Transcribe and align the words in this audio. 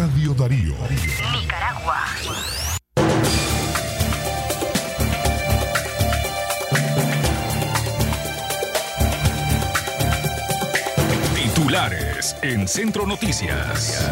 Radio 0.00 0.32
Darío. 0.32 0.74
Nicaragua. 1.32 2.04
Titulares 11.34 12.36
en 12.42 12.68
Centro 12.68 13.08
Noticias. 13.08 14.08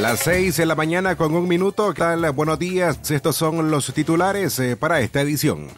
Las 0.00 0.18
seis 0.18 0.56
de 0.56 0.66
la 0.66 0.74
mañana 0.74 1.14
con 1.14 1.36
un 1.36 1.46
minuto. 1.46 1.94
¿Qué 1.94 2.00
tal? 2.00 2.32
Buenos 2.32 2.58
días. 2.58 3.08
Estos 3.08 3.36
son 3.36 3.70
los 3.70 3.94
titulares 3.94 4.58
eh, 4.58 4.76
para 4.76 4.98
esta 5.00 5.20
edición. 5.20 5.68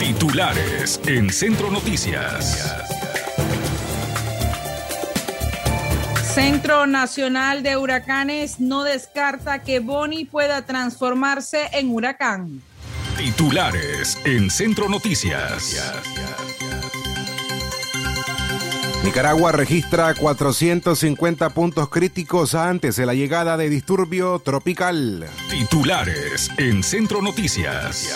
Titulares 0.00 1.00
en 1.06 1.30
Centro 1.30 1.70
Noticias. 1.70 2.95
Centro 6.36 6.86
Nacional 6.86 7.62
de 7.62 7.78
Huracanes 7.78 8.60
no 8.60 8.82
descarta 8.82 9.62
que 9.62 9.80
Boni 9.80 10.26
pueda 10.26 10.66
transformarse 10.66 11.70
en 11.72 11.90
huracán. 11.94 12.60
Titulares 13.16 14.18
en 14.26 14.50
Centro 14.50 14.90
Noticias. 14.90 15.82
Nicaragua 19.02 19.50
registra 19.52 20.12
450 20.12 21.48
puntos 21.48 21.88
críticos 21.88 22.54
antes 22.54 22.96
de 22.96 23.06
la 23.06 23.14
llegada 23.14 23.56
de 23.56 23.70
disturbio 23.70 24.38
tropical. 24.40 25.26
Titulares 25.48 26.50
en 26.58 26.82
Centro 26.82 27.22
Noticias. 27.22 28.12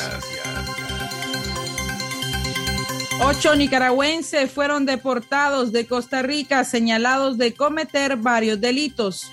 Ocho 3.23 3.55
nicaragüenses 3.55 4.51
fueron 4.51 4.87
deportados 4.87 5.73
de 5.73 5.87
Costa 5.87 6.23
Rica 6.23 6.65
señalados 6.65 7.37
de 7.37 7.55
cometer 7.55 8.17
varios 8.17 8.61
delitos. 8.61 9.31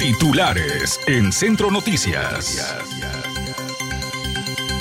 Titulares 0.00 0.98
en 1.06 1.32
Centro 1.32 1.70
Noticias. 1.70 2.60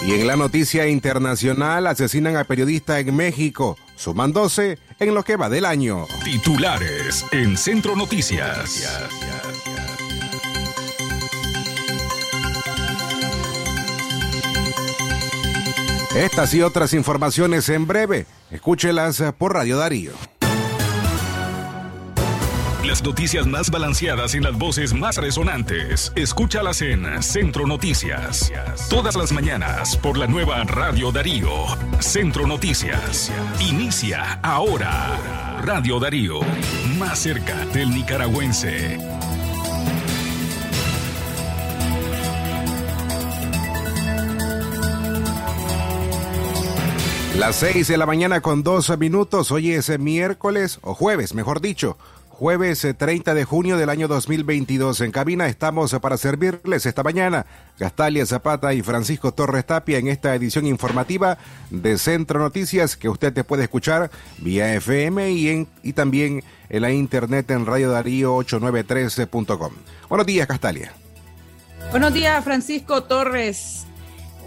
Y 0.04 0.14
en 0.14 0.26
la 0.26 0.36
noticia 0.36 0.88
internacional 0.88 1.86
asesinan 1.86 2.36
a 2.36 2.44
periodista 2.44 3.00
en 3.00 3.16
México, 3.16 3.78
12 4.04 4.80
en 5.00 5.14
lo 5.14 5.24
que 5.24 5.36
va 5.36 5.48
del 5.48 5.66
año. 5.66 6.08
Titulares 6.24 7.24
en 7.32 7.56
Centro 7.56 7.96
Noticias. 7.96 8.84
Estas 16.16 16.54
y 16.54 16.62
otras 16.62 16.94
informaciones 16.94 17.70
en 17.70 17.88
breve, 17.88 18.26
escúchelas 18.52 19.24
por 19.38 19.54
Radio 19.54 19.78
Darío. 19.78 20.12
Las 22.86 23.02
noticias 23.02 23.48
más 23.48 23.70
balanceadas 23.72 24.36
y 24.36 24.42
las 24.42 24.58
voces 24.58 24.94
más 24.94 25.16
resonantes. 25.16 26.12
Escúchalas 26.16 26.82
en 26.82 27.24
Centro 27.24 27.66
Noticias. 27.66 28.52
Todas 28.90 29.16
las 29.16 29.32
mañanas 29.32 29.96
por 29.96 30.18
la 30.18 30.28
nueva 30.28 30.62
Radio 30.66 31.14
Darío. 31.14 31.48
Centro 32.00 32.46
Noticias. 32.46 33.32
Inicia 33.62 34.40
ahora. 34.42 35.62
Radio 35.64 36.00
Darío. 36.00 36.42
Más 36.98 37.20
cerca 37.20 37.66
del 37.68 37.92
nicaragüense. 37.92 39.00
Las 47.38 47.56
6 47.56 47.88
de 47.88 47.98
la 47.98 48.06
mañana 48.06 48.42
con 48.42 48.62
12 48.62 48.98
minutos. 48.98 49.52
Hoy 49.52 49.72
es 49.72 49.98
miércoles 49.98 50.80
o 50.82 50.94
jueves, 50.94 51.34
mejor 51.34 51.62
dicho. 51.62 51.98
Jueves 52.28 52.86
30 52.98 53.34
de 53.34 53.46
junio 53.46 53.78
del 53.78 53.90
año 53.90 54.10
2022. 54.10 55.00
En 55.00 55.12
cabina 55.12 55.48
estamos 55.48 55.96
para 56.02 56.18
servirles 56.18 56.86
esta 56.86 57.04
mañana. 57.04 57.46
Gastalia 57.80 58.26
Zapata 58.26 58.74
y 58.74 58.82
Francisco 58.82 59.32
Torres 59.32 59.66
Tapia 59.66 59.98
en 59.98 60.10
esta 60.10 60.36
edición 60.36 60.66
informativa 60.68 61.38
de 61.70 61.98
Centro 61.98 62.40
Noticias 62.40 62.98
que 62.98 63.08
usted 63.08 63.32
te 63.32 63.46
puede 63.46 63.64
escuchar 63.64 64.12
vía 64.40 64.74
FM 64.76 65.32
y, 65.32 65.94
también 65.94 66.44
en 66.70 66.82
la 66.82 66.92
internet 66.92 67.50
en 67.52 67.66
Radio 67.66 67.92
Darío 67.92 68.36
893.com. 68.38 69.72
Buenos 70.10 70.28
días, 70.28 70.48
Gastalia. 70.48 70.92
Buenos 71.92 72.14
días, 72.14 72.44
Francisco 72.44 73.04
Torres. 73.04 73.86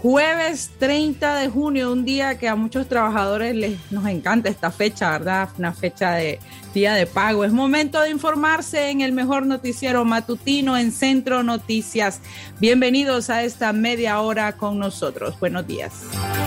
Jueves 0.05 0.69
30 0.77 1.37
de 1.37 1.49
junio, 1.49 1.91
un 1.91 2.05
día 2.05 2.37
que 2.37 2.47
a 2.47 2.55
muchos 2.55 2.87
trabajadores 2.87 3.55
les 3.55 3.91
nos 3.91 4.05
encanta 4.05 4.49
esta 4.49 4.69
fecha, 4.69 5.09
¿verdad? 5.09 5.49
Una 5.57 5.73
fecha 5.73 6.11
de 6.11 6.39
día 6.75 6.93
de 6.93 7.07
pago. 7.07 7.43
Es 7.43 7.51
momento 7.51 7.99
de 7.99 8.11
informarse 8.11 8.91
en 8.91 9.01
el 9.01 9.13
mejor 9.13 9.47
noticiero 9.47 10.05
matutino 10.05 10.77
en 10.77 10.91
Centro 10.91 11.41
Noticias. 11.41 12.21
Bienvenidos 12.59 13.31
a 13.31 13.41
esta 13.41 13.73
media 13.73 14.19
hora 14.19 14.57
con 14.57 14.77
nosotros. 14.77 15.39
Buenos 15.39 15.65
días. 15.65 16.03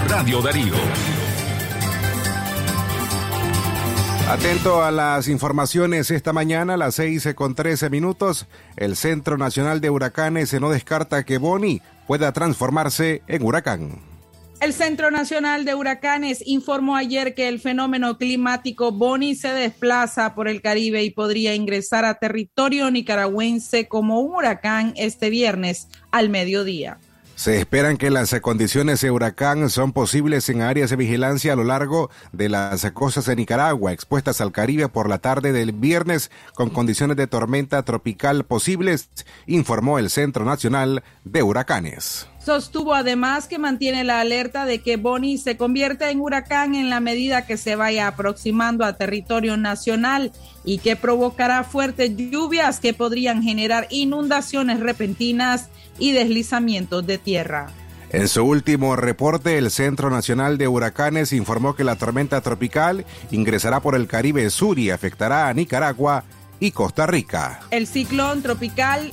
Radio 0.07 0.41
Darío. 0.41 0.75
Atento 4.29 4.85
a 4.85 4.93
las 4.93 5.27
informaciones 5.27 6.13
esta 6.13 6.33
mañana 6.33 6.75
a 6.75 6.77
las 6.77 6.95
6 6.95 7.31
con 7.35 7.57
13 7.57 7.91
minutos. 7.91 8.47
El 8.77 8.95
Centro 8.95 9.37
Nacional 9.37 9.81
de 9.81 9.91
Huracanes 9.91 10.53
no 10.61 10.71
descarta 10.71 11.25
que 11.25 11.39
Boni 11.39 11.83
pueda 12.09 12.33
transformarse 12.33 13.23
en 13.29 13.43
huracán. 13.45 14.01
El 14.61 14.73
Centro 14.73 15.13
Nacional 15.13 15.65
de 15.65 15.75
Huracanes 15.75 16.43
informó 16.45 16.97
ayer 16.97 17.35
que 17.35 17.47
el 17.47 17.61
fenómeno 17.61 18.17
climático 18.19 18.91
Boni 18.91 19.37
se 19.37 19.53
desplaza 19.53 20.35
por 20.35 20.49
el 20.49 20.63
Caribe 20.63 21.05
y 21.05 21.11
podría 21.11 21.55
ingresar 21.55 22.05
a 22.05 22.15
territorio 22.15 22.91
nicaragüense 22.91 23.87
como 23.87 24.21
un 24.21 24.35
huracán 24.35 24.95
este 24.97 25.31
viernes 25.31 25.87
al 26.11 26.31
mediodía. 26.31 26.99
Se 27.38 27.56
esperan 27.56 27.99
que 27.99 28.10
las 28.10 28.34
condiciones 28.41 29.00
de 29.00 29.12
huracán 29.12 29.71
son 29.71 29.93
posibles 29.93 30.49
en 30.49 30.60
áreas 30.60 30.91
de 30.91 30.97
vigilancia 30.97 31.53
a 31.53 31.56
lo 31.56 31.62
largo 31.62 32.10
de 32.32 32.49
las 32.49 32.91
costas 32.91 33.26
de 33.26 33.37
Nicaragua, 33.37 33.93
expuestas 33.93 34.41
al 34.41 34.50
Caribe 34.50 34.88
por 34.88 35.09
la 35.09 35.19
tarde 35.19 35.53
del 35.53 35.71
viernes 35.71 36.32
con 36.54 36.69
condiciones 36.69 37.16
de 37.16 37.28
tormenta 37.28 37.84
tropical 37.84 38.44
posibles, 38.44 39.09
informó 39.47 40.00
el 40.00 40.10
Centro 40.10 40.44
Nacional 40.44 41.04
de 41.22 41.44
Huracanes. 41.44 42.27
Sostuvo 42.44 42.93
además 42.93 43.47
que 43.47 43.59
mantiene 43.59 44.03
la 44.03 44.19
alerta 44.19 44.65
de 44.65 44.81
que 44.81 44.97
Boni 44.97 45.38
se 45.38 45.56
convierta 45.56 46.10
en 46.10 46.21
huracán 46.21 46.75
en 46.75 46.91
la 46.91 46.98
medida 46.98 47.47
que 47.47 47.56
se 47.56 47.77
vaya 47.77 48.09
aproximando 48.09 48.84
a 48.84 48.97
territorio 48.97 49.56
nacional 49.56 50.32
y 50.65 50.78
que 50.78 50.97
provocará 50.97 51.62
fuertes 51.62 52.16
lluvias 52.16 52.81
que 52.81 52.94
podrían 52.94 53.44
generar 53.44 53.87
inundaciones 53.91 54.81
repentinas 54.81 55.69
y 55.98 56.12
deslizamientos 56.12 57.06
de 57.06 57.19
tierra. 57.19 57.69
En 58.10 58.28
su 58.28 58.42
último 58.42 58.97
reporte, 58.97 59.59
el 59.59 59.70
Centro 59.70 60.09
Nacional 60.09 60.56
de 60.56 60.66
Huracanes 60.66 61.32
informó 61.32 61.75
que 61.75 61.84
la 61.84 61.97
tormenta 61.97 62.41
tropical 62.41 63.04
ingresará 63.31 63.81
por 63.81 63.94
el 63.94 64.06
Caribe 64.06 64.48
Sur 64.48 64.78
y 64.78 64.91
afectará 64.91 65.48
a 65.48 65.54
Nicaragua 65.54 66.25
y 66.59 66.70
Costa 66.70 67.06
Rica. 67.06 67.60
El 67.70 67.86
ciclón 67.86 68.42
tropical 68.42 69.12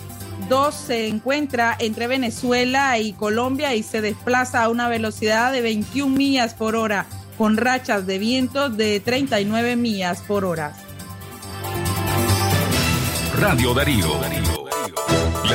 2 0.49 0.75
se 0.75 1.07
encuentra 1.07 1.75
entre 1.77 2.07
Venezuela 2.07 2.97
y 2.97 3.13
Colombia 3.13 3.75
y 3.75 3.83
se 3.83 4.01
desplaza 4.01 4.63
a 4.63 4.69
una 4.69 4.87
velocidad 4.87 5.51
de 5.51 5.61
21 5.61 6.15
millas 6.15 6.53
por 6.53 6.75
hora, 6.75 7.05
con 7.37 7.57
rachas 7.57 8.07
de 8.07 8.17
vientos 8.17 8.77
de 8.77 9.01
39 9.01 9.75
millas 9.75 10.21
por 10.21 10.45
hora. 10.45 10.73
Radio 13.37 13.73
Darío. 13.73 14.64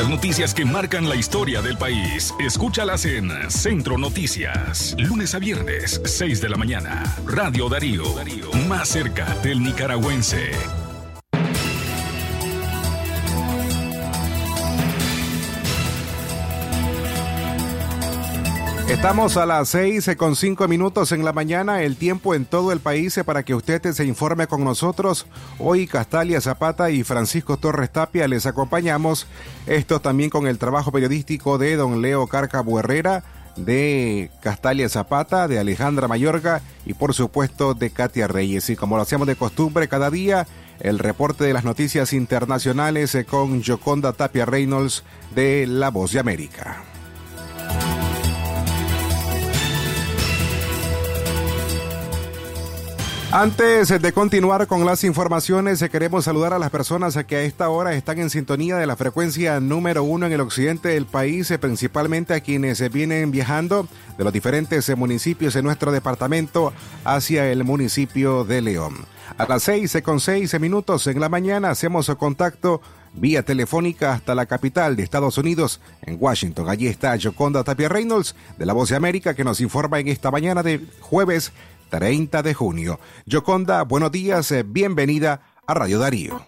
Las 0.00 0.08
noticias 0.08 0.54
que 0.54 0.64
marcan 0.64 1.10
la 1.10 1.14
historia 1.14 1.60
del 1.60 1.76
país, 1.76 2.32
escúchalas 2.38 3.04
en 3.04 3.30
Centro 3.50 3.98
Noticias, 3.98 4.96
lunes 4.98 5.34
a 5.34 5.38
viernes, 5.38 6.00
6 6.02 6.40
de 6.40 6.48
la 6.48 6.56
mañana. 6.56 7.04
Radio 7.26 7.68
Darío, 7.68 8.04
más 8.66 8.88
cerca 8.88 9.26
del 9.42 9.62
nicaragüense. 9.62 10.79
Estamos 18.90 19.36
a 19.36 19.46
las 19.46 19.68
seis 19.68 20.10
con 20.16 20.34
cinco 20.34 20.66
minutos 20.66 21.12
en 21.12 21.24
la 21.24 21.32
mañana, 21.32 21.84
el 21.84 21.96
tiempo 21.96 22.34
en 22.34 22.44
todo 22.44 22.72
el 22.72 22.80
país 22.80 23.20
para 23.24 23.44
que 23.44 23.54
usted 23.54 23.92
se 23.92 24.04
informe 24.04 24.48
con 24.48 24.64
nosotros. 24.64 25.28
Hoy 25.60 25.86
Castalia 25.86 26.40
Zapata 26.40 26.90
y 26.90 27.04
Francisco 27.04 27.56
Torres 27.56 27.92
Tapia 27.92 28.26
les 28.26 28.46
acompañamos. 28.46 29.28
Esto 29.68 30.00
también 30.00 30.28
con 30.28 30.48
el 30.48 30.58
trabajo 30.58 30.90
periodístico 30.90 31.56
de 31.56 31.76
don 31.76 32.02
Leo 32.02 32.26
Carcabo 32.26 32.80
Herrera, 32.80 33.22
de 33.54 34.28
Castalia 34.42 34.88
Zapata, 34.88 35.46
de 35.46 35.60
Alejandra 35.60 36.08
Mayorga 36.08 36.60
y 36.84 36.94
por 36.94 37.14
supuesto 37.14 37.74
de 37.74 37.90
Katia 37.90 38.26
Reyes. 38.26 38.70
Y 38.70 38.76
como 38.76 38.96
lo 38.96 39.02
hacemos 39.02 39.28
de 39.28 39.36
costumbre 39.36 39.86
cada 39.86 40.10
día, 40.10 40.48
el 40.80 40.98
reporte 40.98 41.44
de 41.44 41.52
las 41.52 41.64
noticias 41.64 42.12
internacionales 42.12 43.16
con 43.30 43.62
Joconda 43.62 44.14
Tapia 44.14 44.46
Reynolds 44.46 45.04
de 45.32 45.68
La 45.68 45.90
Voz 45.90 46.10
de 46.10 46.18
América. 46.18 46.89
Antes 53.32 53.88
de 54.02 54.12
continuar 54.12 54.66
con 54.66 54.84
las 54.84 55.04
informaciones, 55.04 55.84
queremos 55.88 56.24
saludar 56.24 56.52
a 56.52 56.58
las 56.58 56.70
personas 56.70 57.16
que 57.28 57.36
a 57.36 57.42
esta 57.42 57.68
hora 57.68 57.94
están 57.94 58.18
en 58.18 58.28
sintonía 58.28 58.76
de 58.76 58.88
la 58.88 58.96
frecuencia 58.96 59.60
número 59.60 60.02
uno 60.02 60.26
en 60.26 60.32
el 60.32 60.40
occidente 60.40 60.88
del 60.88 61.06
país, 61.06 61.54
principalmente 61.60 62.34
a 62.34 62.40
quienes 62.40 62.90
vienen 62.90 63.30
viajando 63.30 63.86
de 64.18 64.24
los 64.24 64.32
diferentes 64.32 64.96
municipios 64.96 65.54
de 65.54 65.62
nuestro 65.62 65.92
departamento 65.92 66.72
hacia 67.04 67.52
el 67.52 67.62
municipio 67.62 68.42
de 68.42 68.62
León. 68.62 68.96
A 69.38 69.46
las 69.46 69.62
seis 69.62 69.96
con 70.02 70.18
seis 70.18 70.58
minutos 70.58 71.06
en 71.06 71.20
la 71.20 71.28
mañana 71.28 71.70
hacemos 71.70 72.10
contacto 72.18 72.80
vía 73.12 73.44
telefónica 73.44 74.12
hasta 74.12 74.34
la 74.34 74.46
capital 74.46 74.96
de 74.96 75.02
Estados 75.02 75.38
Unidos, 75.38 75.80
en 76.02 76.16
Washington. 76.18 76.68
Allí 76.68 76.86
está 76.86 77.16
Joconda 77.20 77.64
Tapia 77.64 77.88
Reynolds 77.88 78.34
de 78.58 78.66
La 78.66 78.72
Voz 78.72 78.88
de 78.90 78.96
América 78.96 79.34
que 79.34 79.44
nos 79.44 79.60
informa 79.60 80.00
en 80.00 80.08
esta 80.08 80.30
mañana 80.30 80.62
de 80.62 80.84
jueves 81.00 81.52
30 81.90 82.42
de 82.42 82.54
junio. 82.54 83.00
Yoconda, 83.26 83.82
buenos 83.82 84.10
días, 84.12 84.50
eh, 84.52 84.64
bienvenida 84.66 85.42
a 85.66 85.74
Radio 85.74 85.98
Darío. 85.98 86.40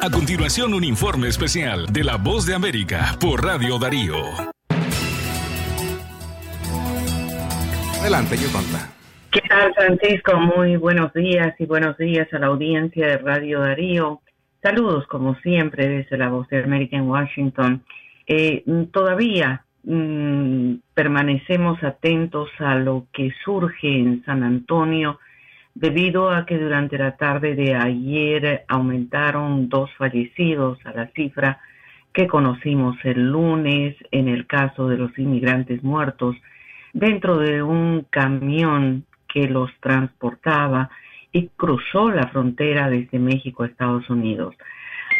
A 0.00 0.10
continuación, 0.10 0.74
un 0.74 0.84
informe 0.84 1.28
especial 1.28 1.86
de 1.92 2.04
La 2.04 2.16
Voz 2.16 2.44
de 2.44 2.54
América 2.54 3.16
por 3.20 3.44
Radio 3.44 3.78
Darío. 3.78 4.16
Adelante, 8.00 8.36
Yoconda. 8.36 8.90
¿Qué 9.30 9.40
tal, 9.48 9.72
Francisco? 9.74 10.36
Muy 10.36 10.76
buenos 10.76 11.12
días 11.14 11.54
y 11.58 11.66
buenos 11.66 11.96
días 11.96 12.26
a 12.32 12.38
la 12.38 12.48
audiencia 12.48 13.06
de 13.06 13.18
Radio 13.18 13.60
Darío. 13.60 14.20
Saludos, 14.60 15.06
como 15.06 15.36
siempre, 15.36 15.88
desde 15.88 16.18
La 16.18 16.28
Voz 16.28 16.48
de 16.48 16.62
América 16.62 16.96
en 16.96 17.08
Washington. 17.08 17.84
Eh, 18.26 18.64
todavía 18.92 19.64
Mm, 19.84 20.76
permanecemos 20.94 21.82
atentos 21.82 22.48
a 22.60 22.76
lo 22.76 23.06
que 23.12 23.32
surge 23.44 23.88
en 23.98 24.24
San 24.24 24.44
Antonio 24.44 25.18
debido 25.74 26.30
a 26.30 26.46
que 26.46 26.56
durante 26.56 26.98
la 26.98 27.16
tarde 27.16 27.56
de 27.56 27.74
ayer 27.74 28.64
aumentaron 28.68 29.68
dos 29.68 29.90
fallecidos 29.98 30.78
a 30.86 30.92
la 30.92 31.06
cifra 31.08 31.60
que 32.12 32.28
conocimos 32.28 32.96
el 33.04 33.30
lunes 33.30 33.96
en 34.12 34.28
el 34.28 34.46
caso 34.46 34.86
de 34.86 34.98
los 34.98 35.18
inmigrantes 35.18 35.82
muertos 35.82 36.36
dentro 36.92 37.38
de 37.38 37.62
un 37.62 38.06
camión 38.08 39.04
que 39.26 39.48
los 39.48 39.70
transportaba 39.80 40.90
y 41.32 41.48
cruzó 41.56 42.10
la 42.10 42.28
frontera 42.28 42.88
desde 42.88 43.18
México 43.18 43.62
a 43.62 43.66
Estados 43.66 44.08
Unidos. 44.10 44.54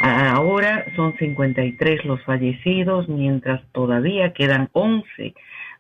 Ahora 0.04 0.84
son 0.96 1.16
53 1.16 2.04
los 2.04 2.20
fallecidos, 2.25 3.08
mientras 3.08 3.62
todavía 3.70 4.32
quedan 4.32 4.69
11 4.72 5.32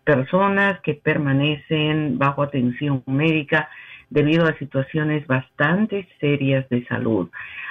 personas 0.04 0.80
que 0.82 0.94
permanecen 0.94 2.18
bajo 2.18 2.42
atención 2.42 3.02
médica 3.06 3.68
debido 4.10 4.46
a 4.46 4.56
situaciones 4.58 5.26
bastante 5.26 6.06
serias 6.20 6.68
de 6.68 6.86
salud. 6.86 7.30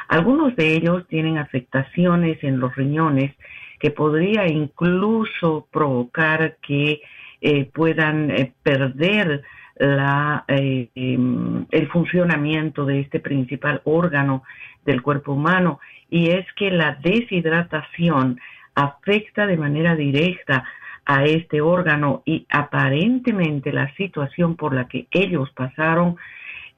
Algunos 0.09 0.53
de 0.57 0.73
ellos 0.73 1.07
tienen 1.07 1.37
afectaciones 1.37 2.43
en 2.43 2.59
los 2.59 2.75
riñones 2.75 3.33
que 3.79 3.91
podría 3.91 4.45
incluso 4.47 5.67
provocar 5.71 6.57
que 6.61 7.01
eh, 7.39 7.65
puedan 7.73 8.29
eh, 8.29 8.51
perder 8.61 9.41
eh, 9.81 10.89
em, 10.93 11.65
el 11.71 11.87
funcionamiento 11.87 12.85
de 12.85 12.99
este 12.99 13.19
principal 13.19 13.81
órgano 13.83 14.43
del 14.85 15.01
cuerpo 15.01 15.33
humano 15.33 15.79
y 16.09 16.29
es 16.29 16.45
que 16.53 16.69
la 16.69 16.99
deshidratación 17.01 18.39
afecta 18.75 19.47
de 19.47 19.57
manera 19.57 19.95
directa 19.95 20.65
a 21.05 21.25
este 21.25 21.61
órgano 21.61 22.21
y 22.25 22.45
aparentemente 22.49 23.73
la 23.73 23.91
situación 23.95 24.55
por 24.55 24.75
la 24.75 24.87
que 24.87 25.07
ellos 25.09 25.49
pasaron 25.51 26.15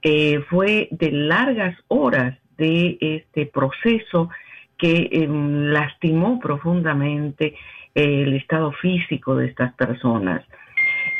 eh, 0.01 0.39
fue 0.49 0.87
de 0.91 1.11
largas 1.11 1.75
horas 1.89 2.37
de 2.57 2.97
este 3.01 3.47
proceso 3.47 4.29
que 4.77 5.09
em, 5.11 5.71
lastimó 5.73 6.39
profundamente 6.39 7.55
el 7.93 8.33
estado 8.33 8.71
físico 8.71 9.35
de 9.35 9.47
estas 9.47 9.73
personas. 9.73 10.43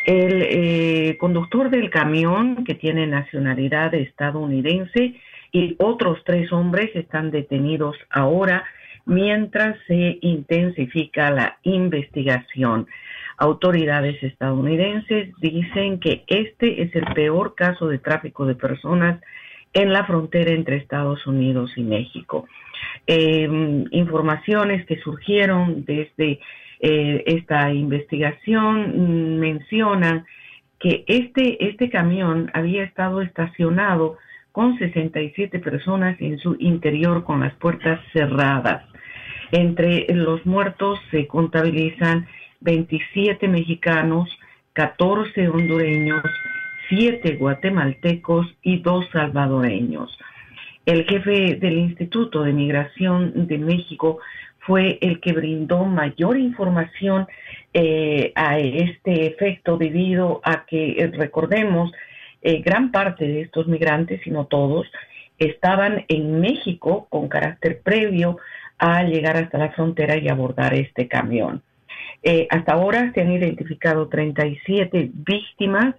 El 0.05 0.41
eh, 0.41 1.17
conductor 1.17 1.69
del 1.69 1.89
camión, 1.89 2.63
que 2.65 2.75
tiene 2.75 3.07
nacionalidad 3.07 3.93
estadounidense, 3.93 5.15
y 5.51 5.75
otros 5.79 6.19
tres 6.25 6.51
hombres 6.51 6.89
están 6.95 7.31
detenidos 7.31 7.95
ahora 8.09 8.65
mientras 9.05 9.77
se 9.87 10.17
intensifica 10.21 11.29
la 11.31 11.57
investigación. 11.63 12.87
Autoridades 13.37 14.21
estadounidenses 14.23 15.29
dicen 15.39 15.99
que 15.99 16.23
este 16.27 16.83
es 16.83 16.95
el 16.95 17.05
peor 17.13 17.55
caso 17.55 17.87
de 17.87 17.99
tráfico 17.99 18.45
de 18.45 18.55
personas 18.55 19.21
en 19.73 19.91
la 19.91 20.05
frontera 20.05 20.51
entre 20.51 20.77
Estados 20.77 21.25
Unidos 21.25 21.71
y 21.75 21.83
México. 21.83 22.45
Em, 23.07 23.85
informaciones 23.91 24.85
que 24.85 24.99
surgieron 24.99 25.83
desde 25.85 26.39
eh, 26.85 27.23
esta 27.27 27.71
investigación 27.71 29.39
mencionan 29.39 30.25
que 30.81 31.05
este, 31.07 31.69
este 31.69 31.89
camión 31.89 32.51
había 32.53 32.83
estado 32.83 33.21
estacionado 33.21 34.17
con 34.51 34.77
67 34.77 35.59
personas 35.59 36.17
en 36.19 36.39
su 36.39 36.57
interior 36.59 37.23
con 37.23 37.39
las 37.39 37.53
puertas 37.53 38.01
cerradas. 38.11 38.83
Entre 39.53 40.13
los 40.13 40.45
muertos 40.45 40.99
se 41.09 41.25
contabilizan 41.25 42.27
27 42.59 43.47
mexicanos, 43.47 44.29
14 44.73 45.47
hondureños, 45.47 46.21
7 46.89 47.37
guatemaltecos 47.37 48.45
y 48.61 48.79
2 48.79 49.05
salvadoreños. 49.13 50.19
El 50.85 51.05
jefe 51.05 51.55
del 51.55 51.77
Instituto 51.77 52.43
de 52.43 52.51
Migración 52.51 53.47
de 53.47 53.57
México 53.57 54.19
fue 54.65 54.97
el 55.01 55.19
que 55.19 55.33
brindó 55.33 55.85
mayor 55.85 56.37
información 56.37 57.27
eh, 57.73 58.31
a 58.35 58.59
este 58.59 59.27
efecto 59.27 59.77
debido 59.77 60.41
a 60.43 60.65
que, 60.65 60.91
eh, 60.91 61.11
recordemos, 61.13 61.91
eh, 62.41 62.61
gran 62.61 62.91
parte 62.91 63.25
de 63.27 63.41
estos 63.41 63.67
migrantes, 63.67 64.21
si 64.23 64.31
no 64.31 64.45
todos, 64.45 64.89
estaban 65.37 66.05
en 66.07 66.39
México 66.39 67.07
con 67.09 67.27
carácter 67.27 67.81
previo 67.81 68.37
a 68.77 69.03
llegar 69.03 69.37
hasta 69.37 69.57
la 69.57 69.71
frontera 69.71 70.17
y 70.17 70.29
abordar 70.29 70.73
este 70.73 71.07
camión. 71.07 71.61
Hasta 72.49 72.73
ahora 72.73 73.11
se 73.13 73.19
han 73.19 73.33
identificado 73.33 74.07
37 74.07 75.11
víctimas 75.13 75.93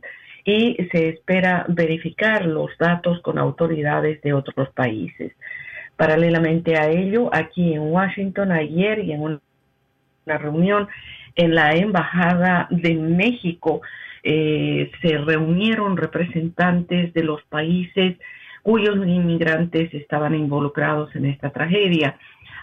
y 0.44 0.76
se 0.90 1.10
espera 1.10 1.66
verificar 1.68 2.46
los 2.46 2.70
datos 2.78 3.20
con 3.20 3.38
autoridades 3.38 4.22
de 4.22 4.32
otros 4.32 4.70
países. 4.70 5.32
Paralelamente 5.96 6.76
a 6.76 6.90
ello, 6.90 7.30
aquí 7.32 7.74
en 7.74 7.82
Washington 7.82 8.50
ayer 8.50 8.98
y 8.98 9.12
en 9.12 9.22
una 9.22 10.38
reunión 10.38 10.88
en 11.36 11.54
la 11.54 11.74
Embajada 11.74 12.66
de 12.70 12.94
México, 12.94 13.80
eh, 14.22 14.90
se 15.02 15.18
reunieron 15.18 15.96
representantes 15.96 17.12
de 17.12 17.22
los 17.22 17.42
países 17.44 18.16
cuyos 18.62 18.96
inmigrantes 19.06 19.92
estaban 19.92 20.34
involucrados 20.34 21.14
en 21.14 21.26
esta 21.26 21.50
tragedia. 21.50 22.16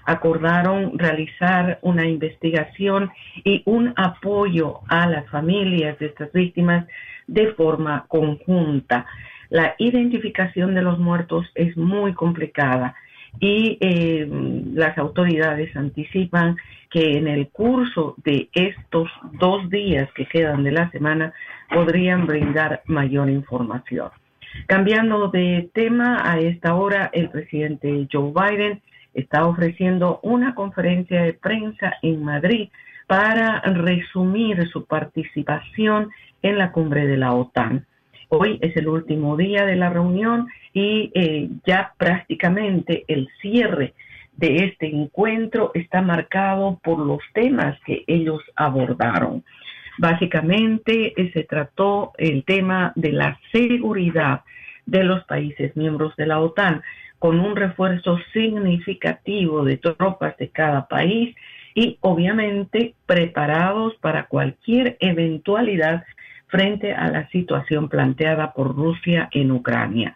Acordaron 0.03 0.97
realizar 0.97 1.77
una 1.83 2.07
investigación 2.07 3.11
y 3.43 3.61
un 3.65 3.93
apoyo 3.95 4.79
a 4.87 5.07
las 5.07 5.29
familias 5.29 5.97
de 5.99 6.07
estas 6.07 6.33
víctimas 6.33 6.87
de 7.27 7.53
forma 7.53 8.05
conjunta. 8.07 9.05
La 9.49 9.75
identificación 9.77 10.73
de 10.73 10.81
los 10.81 10.97
muertos 10.97 11.45
es 11.53 11.77
muy 11.77 12.13
complicada 12.13 12.95
y 13.39 13.77
eh, 13.81 14.27
las 14.73 14.97
autoridades 14.97 15.75
anticipan 15.75 16.57
que 16.89 17.17
en 17.17 17.27
el 17.27 17.49
curso 17.49 18.15
de 18.23 18.49
estos 18.53 19.09
dos 19.39 19.69
días 19.69 20.09
que 20.13 20.25
quedan 20.25 20.63
de 20.63 20.71
la 20.71 20.91
semana 20.91 21.33
podrían 21.73 22.27
brindar 22.27 22.81
mayor 22.85 23.29
información. 23.29 24.09
Cambiando 24.67 25.29
de 25.29 25.69
tema, 25.73 26.21
a 26.23 26.39
esta 26.39 26.75
hora 26.75 27.09
el 27.13 27.29
presidente 27.29 28.07
Joe 28.11 28.33
Biden 28.33 28.81
está 29.13 29.45
ofreciendo 29.45 30.19
una 30.23 30.53
conferencia 30.55 31.23
de 31.23 31.33
prensa 31.33 31.93
en 32.01 32.23
Madrid 32.23 32.69
para 33.07 33.61
resumir 33.61 34.67
su 34.69 34.85
participación 34.85 36.09
en 36.41 36.57
la 36.57 36.71
cumbre 36.71 37.07
de 37.07 37.17
la 37.17 37.33
OTAN. 37.33 37.85
Hoy 38.33 38.59
es 38.61 38.77
el 38.77 38.87
último 38.87 39.35
día 39.35 39.65
de 39.65 39.75
la 39.75 39.89
reunión 39.89 40.47
y 40.71 41.11
eh, 41.13 41.49
ya 41.65 41.91
prácticamente 41.97 43.03
el 43.09 43.27
cierre 43.41 43.93
de 44.37 44.67
este 44.67 44.87
encuentro 44.87 45.71
está 45.73 46.01
marcado 46.01 46.79
por 46.81 46.99
los 46.99 47.19
temas 47.33 47.77
que 47.85 48.05
ellos 48.07 48.41
abordaron. 48.55 49.43
Básicamente 49.97 51.13
eh, 51.21 51.31
se 51.33 51.43
trató 51.43 52.13
el 52.17 52.45
tema 52.45 52.93
de 52.95 53.11
la 53.11 53.37
seguridad 53.51 54.43
de 54.85 55.03
los 55.03 55.25
países 55.25 55.75
miembros 55.75 56.15
de 56.15 56.27
la 56.27 56.39
OTAN, 56.39 56.83
con 57.19 57.37
un 57.37 57.57
refuerzo 57.57 58.17
significativo 58.31 59.65
de 59.65 59.75
tropas 59.75 60.37
de 60.37 60.47
cada 60.47 60.87
país 60.87 61.35
y 61.75 61.97
obviamente 61.99 62.93
preparados 63.05 63.95
para 63.95 64.27
cualquier 64.27 64.95
eventualidad 65.01 66.05
frente 66.51 66.93
a 66.93 67.09
la 67.09 67.27
situación 67.29 67.87
planteada 67.87 68.51
por 68.51 68.75
Rusia 68.75 69.29
en 69.31 69.51
Ucrania. 69.51 70.15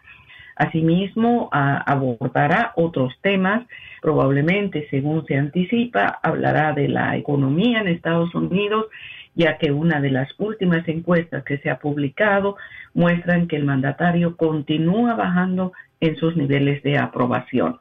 Asimismo, 0.54 1.48
abordará 1.52 2.72
otros 2.76 3.14
temas, 3.22 3.66
probablemente, 4.00 4.86
según 4.90 5.26
se 5.26 5.36
anticipa, 5.36 6.18
hablará 6.22 6.72
de 6.72 6.88
la 6.88 7.16
economía 7.16 7.80
en 7.80 7.88
Estados 7.88 8.34
Unidos, 8.34 8.86
ya 9.34 9.58
que 9.58 9.70
una 9.70 10.00
de 10.00 10.10
las 10.10 10.28
últimas 10.38 10.86
encuestas 10.88 11.42
que 11.44 11.58
se 11.58 11.68
ha 11.68 11.78
publicado 11.78 12.56
muestran 12.94 13.48
que 13.48 13.56
el 13.56 13.64
mandatario 13.64 14.36
continúa 14.36 15.14
bajando 15.14 15.72
en 16.00 16.16
sus 16.16 16.36
niveles 16.36 16.82
de 16.82 16.98
aprobación. 16.98 17.78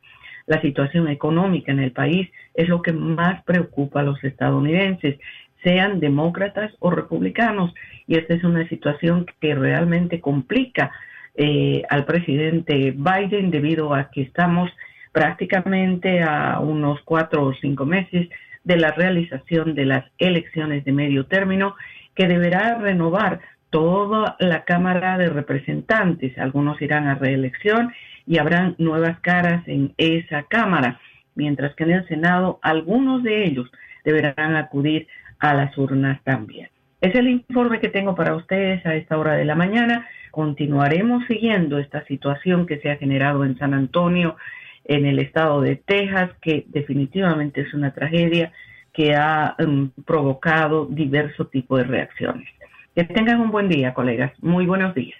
La 0.47 0.62
situación 0.62 1.07
económica 1.07 1.71
en 1.71 1.79
el 1.79 1.91
país 1.91 2.29
es 2.53 2.67
lo 2.69 2.81
que 2.81 2.93
más 2.93 3.43
preocupa 3.43 4.01
a 4.01 4.03
los 4.03 4.24
estadounidenses, 4.24 5.17
sean 5.65 6.00
demócratas 6.00 6.72
o 6.79 6.91
republicanos, 6.91 7.74
y 8.07 8.17
esta 8.17 8.36
es 8.36 8.43
una 8.43 8.69
situación 8.69 9.25
que 9.41 9.55
realmente 9.55 10.22
complica 10.22 10.91
eh, 11.34 11.81
al 11.89 12.05
presidente 12.05 12.95
Biden 12.95 13.50
debido 13.50 13.93
a 13.95 14.12
que 14.12 14.22
estamos 14.22 14.72
prácticamente 15.12 16.22
a 16.22 16.60
unos 16.60 17.01
cuatro 17.01 17.45
o 17.45 17.53
cinco 17.53 17.86
meses 17.86 18.29
de 18.63 18.77
la 18.77 18.91
realización 18.91 19.74
de 19.74 19.86
las 19.86 20.05
elecciones 20.19 20.86
de 20.86 20.91
medio 20.91 21.25
término 21.25 21.75
que 22.13 22.27
deberá 22.27 22.75
renovar 22.75 23.39
toda 23.72 24.36
la 24.39 24.65
Cámara 24.65 25.17
de 25.17 25.29
Representantes. 25.29 26.38
Algunos 26.38 26.81
irán 26.81 27.07
a 27.07 27.15
reelección 27.15 27.91
y 28.27 28.38
habrán 28.38 28.75
nuevas 28.77 29.19
caras 29.19 29.67
en 29.67 29.93
esa 29.98 30.43
Cámara, 30.43 31.00
mientras 31.34 31.75
que 31.75 31.86
en 31.86 31.91
el 31.91 32.07
Senado 32.07 32.60
algunos 32.62 33.24
de 33.24 33.45
ellos 33.45 33.69
deberán 34.03 34.55
acudir 34.55 35.07
a 35.39 35.54
las 35.54 35.77
urnas 35.77 36.22
también. 36.24 36.70
Es 37.01 37.13
el 37.15 37.27
informe 37.27 37.80
que 37.80 37.89
tengo 37.89 38.15
para 38.15 38.36
ustedes 38.36 38.86
a 38.86 38.96
esta 38.96 39.18
hora 39.18 39.34
de 39.34 39.46
la 39.46 39.56
mañana. 39.56 40.08
Continuaremos 40.32 41.25
siguiendo 41.27 41.77
esta 41.77 42.04
situación 42.06 42.65
que 42.65 42.80
se 42.80 42.89
ha 42.89 42.98
generado 42.98 43.46
en 43.46 43.58
San 43.58 43.74
Antonio, 43.74 44.38
en 44.86 45.06
el 45.06 45.20
estado 45.20 45.62
de 45.62 45.75
Texas, 45.75 46.32
que 46.42 46.65
definitivamente 46.68 47.62
es 47.62 47.74
una 47.74 47.94
tragedia 47.94 48.51
que 48.94 49.13
ha 49.13 49.56
um, 49.60 49.89
provocado 50.06 50.86
diversos 50.86 51.51
tipos 51.51 51.80
de 51.80 51.84
reacciones. 51.84 52.48
Que 52.96 53.04
tengan 53.04 53.42
un 53.42 53.51
buen 53.51 53.68
día, 53.68 53.94
colegas. 53.94 54.32
Muy 54.42 54.65
buenos 54.65 54.96
días. 54.96 55.20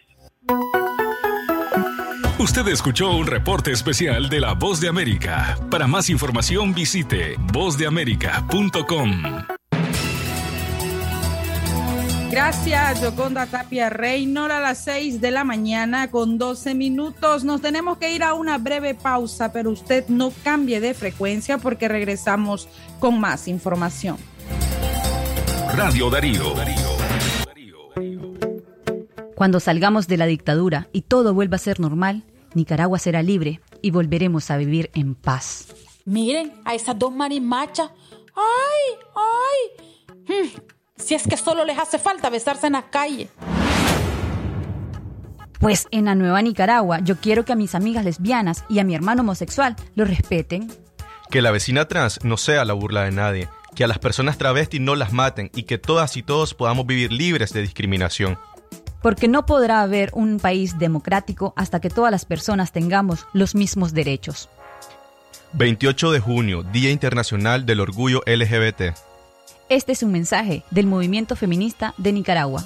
Usted 2.40 2.68
escuchó 2.68 3.16
un 3.16 3.28
reporte 3.28 3.72
especial 3.72 4.30
de 4.30 4.40
La 4.40 4.54
Voz 4.54 4.82
de 4.82 4.90
América. 4.90 5.58
Para 5.70 5.88
más 5.88 6.10
información 6.10 6.74
visite 6.74 7.36
vozdeamerica.com. 7.54 9.55
Gracias, 12.36 13.01
Yoconda 13.01 13.46
Tapia 13.46 13.89
Reynor, 13.89 14.51
a 14.51 14.60
las 14.60 14.84
6 14.84 15.22
de 15.22 15.32
la 15.32 15.46
mañana 15.46 16.12
con 16.12 16.38
12 16.38 16.75
minutos. 16.75 17.46
Nos 17.46 17.62
tenemos 17.62 17.98
que 17.98 18.13
ir 18.13 18.24
a 18.24 18.34
una 18.34 18.58
breve 18.58 18.94
pausa, 18.94 19.54
pero 19.54 19.72
usted 19.72 20.10
no 20.10 20.34
cambie 20.44 20.82
de 20.82 20.94
frecuencia 20.94 21.60
porque 21.60 21.88
regresamos 21.88 22.68
con 23.00 23.22
más 23.22 23.48
información. 23.48 24.18
Radio 25.77 26.10
Darío. 26.10 26.44
Cuando 29.34 29.62
salgamos 29.62 30.10
de 30.10 30.18
la 30.18 30.25
dictadura 30.25 30.89
y 30.92 31.04
todo 31.04 31.34
vuelva 31.34 31.56
a 31.56 31.60
ser 31.60 31.80
normal, 31.80 32.25
Nicaragua 32.54 33.00
será 33.00 33.24
libre 33.24 33.62
y 33.82 33.92
volveremos 33.92 34.51
a 34.51 34.58
vivir 34.58 34.92
en 34.94 35.15
paz. 35.15 35.74
Miren 36.04 36.51
a 36.65 36.75
esas 36.75 37.00
dos 37.00 37.15
marimachas. 37.15 37.92
¡Ay! 38.36 38.98
¡Ay! 40.27 40.51
Si 40.98 41.14
es 41.14 41.28
que 41.28 41.38
solo 41.38 41.66
les 41.66 41.78
hace 41.78 42.00
falta 42.00 42.30
besarse 42.30 42.68
en 42.68 42.74
la 42.74 42.90
calle. 42.90 43.30
Pues 45.60 45.88
en 45.92 46.06
la 46.06 46.16
nueva 46.16 46.42
Nicaragua 46.42 47.00
yo 47.00 47.18
quiero 47.18 47.44
que 47.46 47.54
a 47.54 47.56
mis 47.56 47.75
amigas 47.75 48.06
lesbianas 48.06 48.64
y 48.70 48.80
a 48.80 48.84
mi 48.84 48.96
hermano 48.96 49.22
homosexual 49.22 49.75
lo 49.96 50.06
respeten. 50.06 50.72
Que 51.30 51.42
la 51.42 51.52
vecina 51.52 51.88
trans 51.88 52.24
no 52.24 52.38
sea 52.38 52.66
la 52.66 52.74
burla 52.74 53.04
de 53.04 53.12
nadie, 53.12 53.50
que 53.75 53.84
a 53.84 53.88
las 53.88 54.00
personas 54.00 54.38
travestis 54.38 54.80
no 54.80 54.96
las 54.96 55.12
maten 55.12 55.52
y 55.54 55.64
que 55.64 55.78
todas 55.78 56.16
y 56.18 56.24
todos 56.24 56.54
podamos 56.54 56.86
vivir 56.86 57.12
libres 57.12 57.52
de 57.52 57.62
discriminación 57.62 58.38
porque 59.06 59.28
no 59.28 59.46
podrá 59.46 59.84
haber 59.84 60.10
un 60.14 60.40
país 60.40 60.80
democrático 60.80 61.54
hasta 61.56 61.80
que 61.80 61.92
todas 61.92 62.10
las 62.10 62.25
personas 62.25 62.72
tengamos 62.72 63.28
los 63.34 63.54
mismos 63.54 63.94
derechos. 63.94 64.50
28 65.54 66.12
de 66.12 66.20
junio, 66.20 66.64
Día 66.64 66.90
Internacional 66.90 67.68
del 67.68 67.82
Orgullo 67.82 68.24
LGBT. 68.25 68.98
Este 69.68 69.94
es 69.94 70.04
un 70.04 70.12
mensaje 70.12 70.64
del 70.70 70.86
movimiento 70.86 71.36
feminista 71.36 71.96
de 71.98 72.14
Nicaragua. 72.14 72.64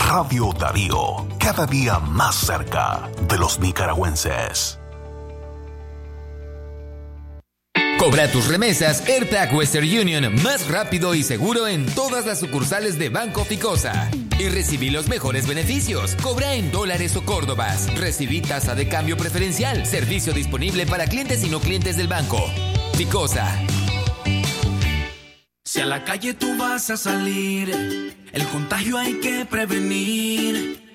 Radio 0.10 0.54
Darío, 0.58 1.28
cada 1.40 1.66
día 1.66 2.00
más 2.00 2.36
cerca 2.36 3.10
de 3.28 3.38
los 3.38 3.60
nicaragüenses. 3.60 4.80
Cobra 8.04 8.30
tus 8.30 8.50
remesas 8.50 9.08
AirTag 9.08 9.56
Western 9.56 9.88
Union 9.88 10.36
más 10.44 10.68
rápido 10.68 11.16
y 11.16 11.24
seguro 11.24 11.70
en 11.70 11.86
todas 11.86 12.26
las 12.26 12.42
sucursales 12.42 13.00
de 13.00 13.08
Banco 13.08 13.46
Ficosa. 13.46 14.12
Y 14.38 14.50
recibí 14.50 14.90
los 14.90 15.08
mejores 15.08 15.48
beneficios. 15.48 16.18
Cobra 16.22 16.56
en 16.56 16.70
dólares 16.70 17.16
o 17.16 17.24
córdobas. 17.24 17.88
Recibí 17.98 18.42
tasa 18.42 18.76
de 18.76 18.90
cambio 18.90 19.16
preferencial. 19.16 19.86
Servicio 19.86 20.34
disponible 20.34 20.86
para 20.86 21.06
clientes 21.08 21.46
y 21.46 21.50
no 21.50 21.62
clientes 21.62 21.96
del 21.96 22.10
banco. 22.10 22.44
Ficosa. 22.98 23.58
Si 25.64 25.80
a 25.80 25.86
la 25.86 26.04
calle 26.04 26.34
tú 26.34 26.58
vas 26.58 26.90
a 26.90 26.98
salir, 26.98 27.72
el 28.34 28.46
contagio 28.48 28.98
hay 28.98 29.14
que 29.22 29.46
prevenir. 29.46 30.83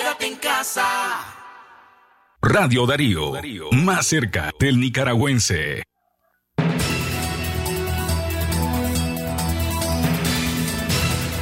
Quédate 0.00 0.26
en 0.28 0.36
casa. 0.36 0.82
Radio 2.40 2.86
Darío, 2.86 3.70
más 3.70 4.06
cerca 4.06 4.50
del 4.58 4.80
nicaragüense. 4.80 5.82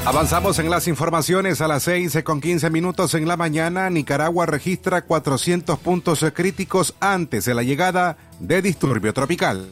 Avanzamos 0.05 0.59
en 0.59 0.71
las 0.71 0.89
informaciones 0.89 1.61
a 1.61 1.69
las 1.69 1.85
6 1.85 2.19
con 2.25 2.41
15 2.41 2.69
minutos 2.71 3.15
en 3.15 3.29
la 3.29 3.37
mañana. 3.37 3.89
Nicaragua 3.91 4.47
registra 4.47 5.03
400 5.03 5.79
puntos 5.79 6.27
críticos 6.35 6.97
antes 6.99 7.45
de 7.45 7.55
la 7.55 7.63
llegada 7.63 8.17
de 8.41 8.61
disturbio 8.61 9.15
tropical. 9.15 9.69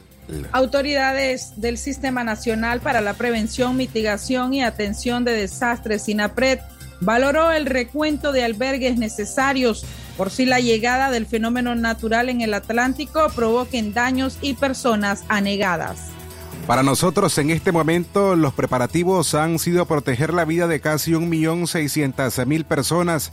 Autoridades 0.53 1.61
del 1.61 1.77
Sistema 1.79 2.23
Nacional 2.23 2.81
para 2.81 3.01
la 3.01 3.15
Prevención, 3.15 3.77
Mitigación 3.77 4.55
y 4.55 4.63
Atención 4.63 5.25
de 5.25 5.33
Desastres, 5.33 6.05
SINAPRED, 6.05 6.61
valoró 7.01 7.53
el 7.53 7.67
recuento 7.67 8.33
de 8.33 8.45
albergues 8.45 8.97
necesarios 8.97 9.85
por 10.17 10.31
si 10.31 10.47
la 10.47 10.61
llegada 10.61 11.11
del 11.11 11.27
fenómeno 11.27 11.75
natural 11.75 12.29
en 12.29 12.41
el 12.41 12.55
Atlántico 12.55 13.29
provoquen 13.35 13.93
daños 13.93 14.39
y 14.41 14.55
personas 14.55 15.25
anegadas. 15.29 16.11
Para 16.67 16.83
nosotros 16.83 17.39
en 17.39 17.51
este 17.51 17.71
momento 17.71 18.35
los 18.35 18.53
preparativos 18.53 19.35
han 19.35 19.61
sido 19.61 19.87
proteger 19.87 20.35
la 20.35 20.45
vida 20.45 20.67
de 20.67 20.81
casi 20.81 21.13
1.600.000 21.13 22.65
personas 22.65 23.33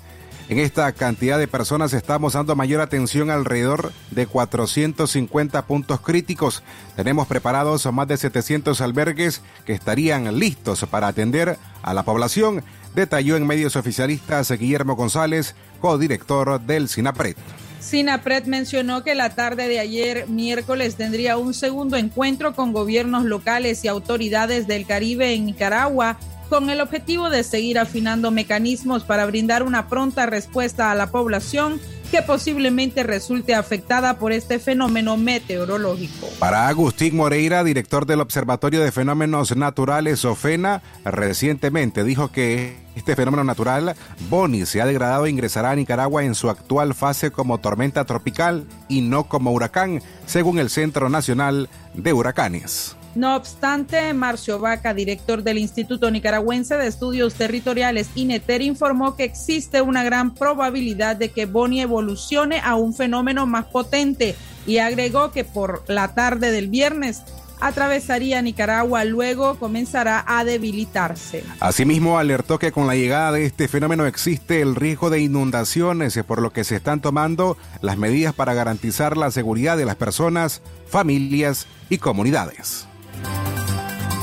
En 0.50 0.60
esta 0.60 0.92
cantidad 0.92 1.40
de 1.40 1.48
personas 1.48 1.94
estamos 1.94 2.34
dando 2.34 2.56
mayor 2.56 2.82
atención 2.82 3.32
alrededor 3.32 3.94
de 4.12 4.28
450 4.28 5.66
puntos 5.66 6.02
críticos. 6.02 6.64
Tenemos 6.98 7.28
preparados 7.28 7.86
más 7.94 8.08
de 8.10 8.18
700 8.18 8.82
albergues 8.82 9.42
que 9.66 9.74
estarían 9.74 10.38
listos 10.38 10.86
para 10.92 11.08
atender 11.08 11.58
a 11.82 11.94
la 11.94 12.04
población, 12.04 12.62
detalló 12.94 13.38
en 13.38 13.48
medios 13.48 13.78
oficialistas 13.78 14.52
Guillermo 14.52 14.98
González, 14.98 15.56
codirector 15.80 16.60
del 16.60 16.90
SINAPRED. 16.90 17.38
SINAPRED 17.80 18.46
mencionó 18.46 19.04
que 19.04 19.16
la 19.16 19.36
tarde 19.36 19.68
de 19.68 19.80
ayer, 19.80 20.28
miércoles, 20.28 20.96
tendría 20.96 21.38
un 21.38 21.54
segundo 21.54 21.98
encuentro 21.98 22.54
con 22.54 22.74
gobiernos 22.74 23.26
locales 23.26 23.84
y 23.84 23.88
autoridades 23.88 24.68
del 24.68 24.86
Caribe 24.86 25.34
en 25.34 25.46
Nicaragua 25.46 26.18
con 26.54 26.70
el 26.70 26.82
objetivo 26.82 27.32
de 27.32 27.44
seguir 27.44 27.80
afinando 27.80 28.30
mecanismos 28.30 29.04
para 29.04 29.26
brindar 29.26 29.64
una 29.64 29.88
pronta 29.88 30.28
respuesta 30.28 30.92
a 30.92 30.96
la 30.96 31.10
población 31.10 31.82
que 32.12 32.22
posiblemente 32.22 33.02
resulte 33.02 33.56
afectada 33.56 34.20
por 34.20 34.32
este 34.32 34.60
fenómeno 34.60 35.18
meteorológico. 35.18 36.28
Para 36.38 36.68
Agustín 36.68 37.16
Moreira, 37.16 37.64
director 37.64 38.06
del 38.06 38.22
Observatorio 38.22 38.84
de 38.84 38.92
Fenómenos 38.92 39.58
Naturales 39.58 40.26
OFENA, 40.26 40.84
recientemente 41.04 42.04
dijo 42.04 42.32
que 42.32 42.78
este 42.96 43.16
fenómeno 43.16 43.44
natural, 43.44 43.96
Boni, 44.30 44.68
se 44.68 44.80
ha 44.80 44.86
degradado 44.86 45.26
e 45.26 45.32
ingresará 45.32 45.72
a 45.72 45.76
Nicaragua 45.76 46.24
en 46.24 46.36
su 46.36 46.52
actual 46.52 46.94
fase 46.94 47.32
como 47.32 47.58
tormenta 47.58 48.06
tropical 48.06 48.68
y 48.88 49.02
no 49.02 49.24
como 49.24 49.52
huracán, 49.54 50.04
según 50.28 50.60
el 50.60 50.70
Centro 50.70 51.10
Nacional 51.10 51.68
de 51.96 52.14
Huracanes. 52.14 52.96
No 53.16 53.36
obstante, 53.36 54.12
Marcio 54.14 54.58
Vaca, 54.58 54.94
director 54.94 55.44
del 55.44 55.60
Instituto 55.60 56.10
Nicaragüense 56.10 56.78
de 56.78 56.88
Estudios 56.88 57.36
Territoriales, 57.36 58.10
INETER, 58.16 58.64
informó 58.64 59.16
que 59.16 59.24
existe 59.24 59.82
una 59.82 60.04
gran 60.04 60.34
probabilidad 60.34 61.16
de 61.16 61.30
que 61.30 61.46
Boni 61.46 61.82
evolucione 61.82 62.60
a 62.60 62.76
un 62.76 62.96
fenómeno 62.96 63.46
más 63.46 63.66
potente 63.66 64.36
y 64.66 64.80
agregó 64.80 65.32
que 65.32 65.44
por 65.44 65.84
la 65.88 66.16
tarde 66.16 66.52
del 66.52 66.70
viernes 66.70 67.22
atravesaría 67.60 68.42
Nicaragua, 68.42 69.06
luego 69.06 69.56
comenzará 69.56 70.26
a 70.28 70.44
debilitarse. 70.44 71.44
Asimismo, 71.60 72.18
alertó 72.18 72.60
que 72.60 72.72
con 72.72 72.88
la 72.88 72.96
llegada 72.96 73.32
de 73.32 73.46
este 73.46 73.68
fenómeno 73.68 74.06
existe 74.06 74.62
el 74.62 74.76
riesgo 74.76 75.10
de 75.10 75.22
inundaciones, 75.22 76.20
por 76.28 76.42
lo 76.42 76.52
que 76.52 76.64
se 76.64 76.76
están 76.78 77.00
tomando 77.00 77.58
las 77.82 77.98
medidas 77.98 78.34
para 78.34 78.54
garantizar 78.54 79.16
la 79.18 79.32
seguridad 79.32 79.78
de 79.78 79.86
las 79.86 79.96
personas, 79.96 80.62
familias 80.88 81.68
y 81.90 82.00
comunidades. 82.00 82.88
Bye. 83.22 83.63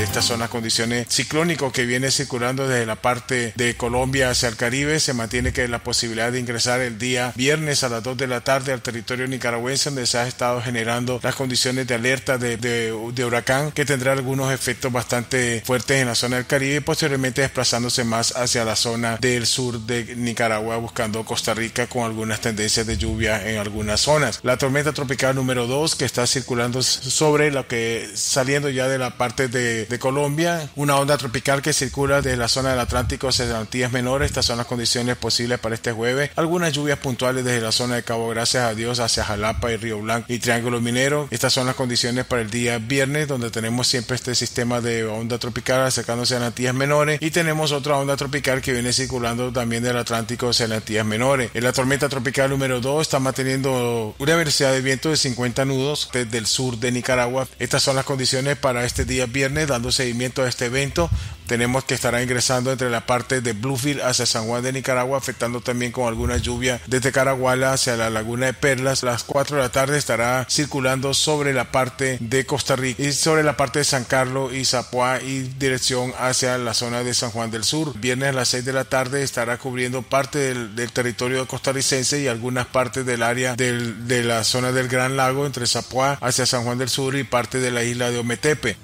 Estas 0.01 0.25
son 0.25 0.41
las 0.41 0.49
condiciones 0.49 1.07
ciclónicas 1.11 1.73
que 1.73 1.85
viene 1.85 2.11
circulando 2.11 2.67
desde 2.67 2.87
la 2.87 2.97
parte 2.97 3.53
de 3.55 3.77
Colombia 3.77 4.31
hacia 4.31 4.49
el 4.49 4.57
Caribe. 4.57 4.99
Se 4.99 5.13
mantiene 5.13 5.53
que 5.53 5.69
la 5.69 5.85
posibilidad 5.85 6.33
de 6.33 6.41
ingresar 6.41 6.81
el 6.81 6.99
día 6.99 7.35
viernes 7.37 7.85
a 7.85 7.91
las 7.91 8.03
2 8.03 8.17
de 8.17 8.27
la 8.27 8.41
tarde 8.41 8.73
al 8.73 8.81
territorio 8.81 9.29
nicaragüense, 9.29 9.91
donde 9.91 10.07
se 10.07 10.17
ha 10.17 10.27
estado 10.27 10.63
generando 10.63 11.21
las 11.23 11.35
condiciones 11.35 11.87
de 11.87 11.95
alerta 11.95 12.39
de, 12.39 12.57
de, 12.57 13.25
huracán, 13.25 13.73
que 13.73 13.85
tendrá 13.85 14.13
algunos 14.13 14.51
efectos 14.53 14.91
bastante 14.91 15.63
fuertes 15.67 16.01
en 16.01 16.07
la 16.07 16.15
zona 16.15 16.37
del 16.37 16.47
Caribe 16.47 16.81
posteriormente 16.81 17.43
desplazándose 17.43 18.03
más 18.03 18.35
hacia 18.37 18.65
la 18.65 18.77
zona 18.77 19.19
del 19.19 19.47
sur 19.47 19.81
de 19.81 20.17
Nicaragua, 20.17 20.79
buscando 20.79 21.27
Costa 21.27 21.53
Rica 21.53 21.89
con 21.89 22.05
algunas 22.05 22.41
tendencias 22.41 22.87
de 22.87 22.97
lluvia 22.97 23.47
en 23.47 23.59
algunas 23.59 24.01
zonas. 24.01 24.41
La 24.43 24.57
tormenta 24.57 24.93
tropical 24.93 25.37
número 25.37 25.67
2 25.67 25.95
que 25.95 26.07
está 26.07 26.27
circulando 26.27 26.83
sobre 26.83 27.51
lo 27.51 27.69
que 27.69 28.09
saliendo 28.15 28.71
ya 28.71 28.89
de 28.89 28.97
la 28.97 29.19
parte 29.19 29.49
de 29.49 29.90
de 29.91 29.99
Colombia, 29.99 30.71
una 30.77 30.97
onda 30.97 31.19
tropical 31.19 31.61
que 31.61 31.73
circula 31.73 32.23
desde 32.23 32.37
la 32.37 32.49
zona 32.49 32.71
del 32.71 32.79
Atlántico 32.79 33.29
hacia 33.29 33.47
las 33.47 33.57
Antillas 33.57 33.93
Menores. 33.93 34.31
Estas 34.31 34.47
son 34.47 34.57
las 34.57 34.67
condiciones 34.67 35.17
posibles 35.17 35.59
para 35.59 35.75
este 35.75 35.93
jueves. 35.93 36.31
Algunas 36.37 36.73
lluvias 36.73 36.99
puntuales 36.99 37.45
desde 37.45 37.61
la 37.61 37.73
zona 37.73 37.97
de 37.97 38.05
Cabo 38.05 38.29
Gracias 38.29 38.65
a 38.65 38.75
Dios 38.75 39.01
hacia 39.01 39.25
Jalapa 39.25 39.73
y 39.73 39.77
Río 39.77 39.99
Blanco 39.99 40.33
y 40.33 40.39
Triángulo 40.39 40.81
Minero. 40.81 41.27
Estas 41.31 41.53
son 41.53 41.67
las 41.67 41.75
condiciones 41.75 42.25
para 42.25 42.41
el 42.41 42.51
día 42.51 42.79
viernes, 42.79 43.27
donde 43.27 43.51
tenemos 43.51 43.89
siempre 43.89 44.15
este 44.15 44.35
sistema 44.35 44.81
de 44.81 45.05
onda 45.05 45.39
tropical 45.39 45.81
acercándose 45.83 46.37
a 46.37 46.39
las 46.39 46.49
Antillas 46.49 46.75
Menores 46.75 47.19
y 47.21 47.33
tenemos 47.33 47.73
otra 47.73 47.97
onda 47.97 48.17
tropical 48.17 48.63
que 48.63 48.73
viene 48.73 48.93
circulando 48.93 49.53
también 49.53 49.83
del 49.83 49.97
Atlántico 49.97 50.51
hacia 50.51 50.69
las 50.69 50.79
Antillas 50.79 51.05
Menores. 51.05 51.51
En 51.55 51.65
la 51.65 51.73
tormenta 51.73 52.09
tropical 52.09 52.49
número 52.51 52.81
2 52.81 53.03
está 53.03 53.19
manteniendo 53.19 54.15
una 54.19 54.37
velocidad 54.37 54.73
de 54.73 54.83
viento 54.83 55.11
de 55.11 55.17
50 55.17 55.65
nudos 55.65 56.09
desde 56.13 56.39
el 56.39 56.47
sur 56.47 56.79
de 56.79 56.93
Nicaragua. 56.93 57.49
Estas 57.59 57.83
son 57.83 57.97
las 57.97 58.05
condiciones 58.05 58.57
para 58.57 58.85
este 58.85 59.05
día 59.05 59.27
viernes, 59.27 59.69
seguimiento 59.91 60.43
a 60.43 60.49
este 60.49 60.67
evento. 60.67 61.11
Tenemos 61.51 61.83
que 61.83 61.95
estará 61.95 62.23
ingresando 62.23 62.71
entre 62.71 62.91
la 62.91 63.07
parte 63.07 63.41
de 63.41 63.55
Bluefield 63.55 64.03
hacia 64.03 64.25
San 64.25 64.47
Juan 64.47 64.63
de 64.63 64.73
Nicaragua, 64.73 65.19
afectando 65.19 65.61
también 65.61 65.91
con 65.91 66.07
alguna 66.07 66.37
lluvia 66.37 66.81
desde 66.87 67.11
Caraguala 67.11 67.73
hacia 67.73 67.97
la 67.97 68.09
laguna 68.09 68.47
de 68.47 68.53
Perlas. 68.53 69.03
A 69.03 69.07
las 69.07 69.25
4 69.25 69.57
de 69.57 69.63
la 69.65 69.73
tarde 69.73 69.99
estará 69.99 70.47
circulando 70.49 71.13
sobre 71.13 71.53
la 71.53 71.73
parte 71.73 72.19
de 72.21 72.47
Costa 72.47 72.77
Rica 72.77 73.03
y 73.03 73.11
sobre 73.13 73.43
la 73.43 73.57
parte 73.57 73.81
de 73.81 73.85
San 73.85 74.05
Carlos 74.05 74.55
y 74.55 74.65
Zapoá 74.65 75.21
y 75.21 75.41
dirección 75.59 76.13
hacia 76.21 76.57
la 76.57 76.73
zona 76.73 77.03
de 77.03 77.15
San 77.15 77.33
Juan 77.33 77.51
del 77.51 77.65
Sur. 77.65 77.99
Viernes 77.99 78.29
a 78.29 78.33
las 78.33 78.49
6 78.51 78.65
de 78.65 78.73
la 78.73 78.85
tarde 78.85 79.25
estará 79.25 79.59
cubriendo 79.59 80.03
parte 80.03 80.39
del, 80.39 80.77
del 80.77 80.93
territorio 80.93 81.49
costarricense 81.49 82.21
y 82.21 82.29
algunas 82.29 82.69
partes 82.69 83.05
del 83.05 83.25
área 83.25 83.57
de 83.57 84.23
la 84.23 84.45
zona 84.45 84.71
del 84.71 84.87
Gran 84.87 85.17
Lago 85.17 85.47
entre 85.47 85.67
Zapoá 85.67 86.17
hacia 86.21 86.47
San 86.47 86.63
Juan 86.63 86.79
del 86.79 86.89
Sur 86.89 87.17
y 87.17 87.25
parte 87.25 87.59
de 87.59 87.73
la 87.73 87.83
isla 87.83 88.13
de 88.13 88.19
Ometepe. 88.19 88.77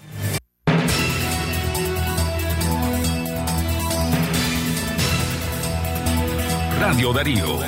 Radio 6.97 7.13
Darío. 7.13 7.59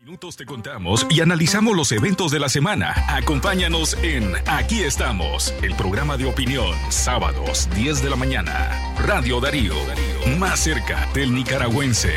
Minutos 0.00 0.36
te 0.36 0.46
contamos 0.46 1.04
y 1.10 1.20
analizamos 1.20 1.76
los 1.76 1.90
eventos 1.90 2.30
de 2.30 2.38
la 2.38 2.48
semana. 2.48 2.94
Acompáñanos 3.08 3.98
en 4.04 4.34
Aquí 4.46 4.84
estamos, 4.84 5.52
el 5.60 5.74
programa 5.74 6.16
de 6.16 6.26
opinión, 6.26 6.76
sábados 6.90 7.68
10 7.74 8.04
de 8.04 8.10
la 8.10 8.14
mañana. 8.14 8.94
Radio 9.04 9.40
Darío, 9.40 9.74
más 10.38 10.60
cerca 10.60 11.08
del 11.12 11.34
nicaragüense. 11.34 12.14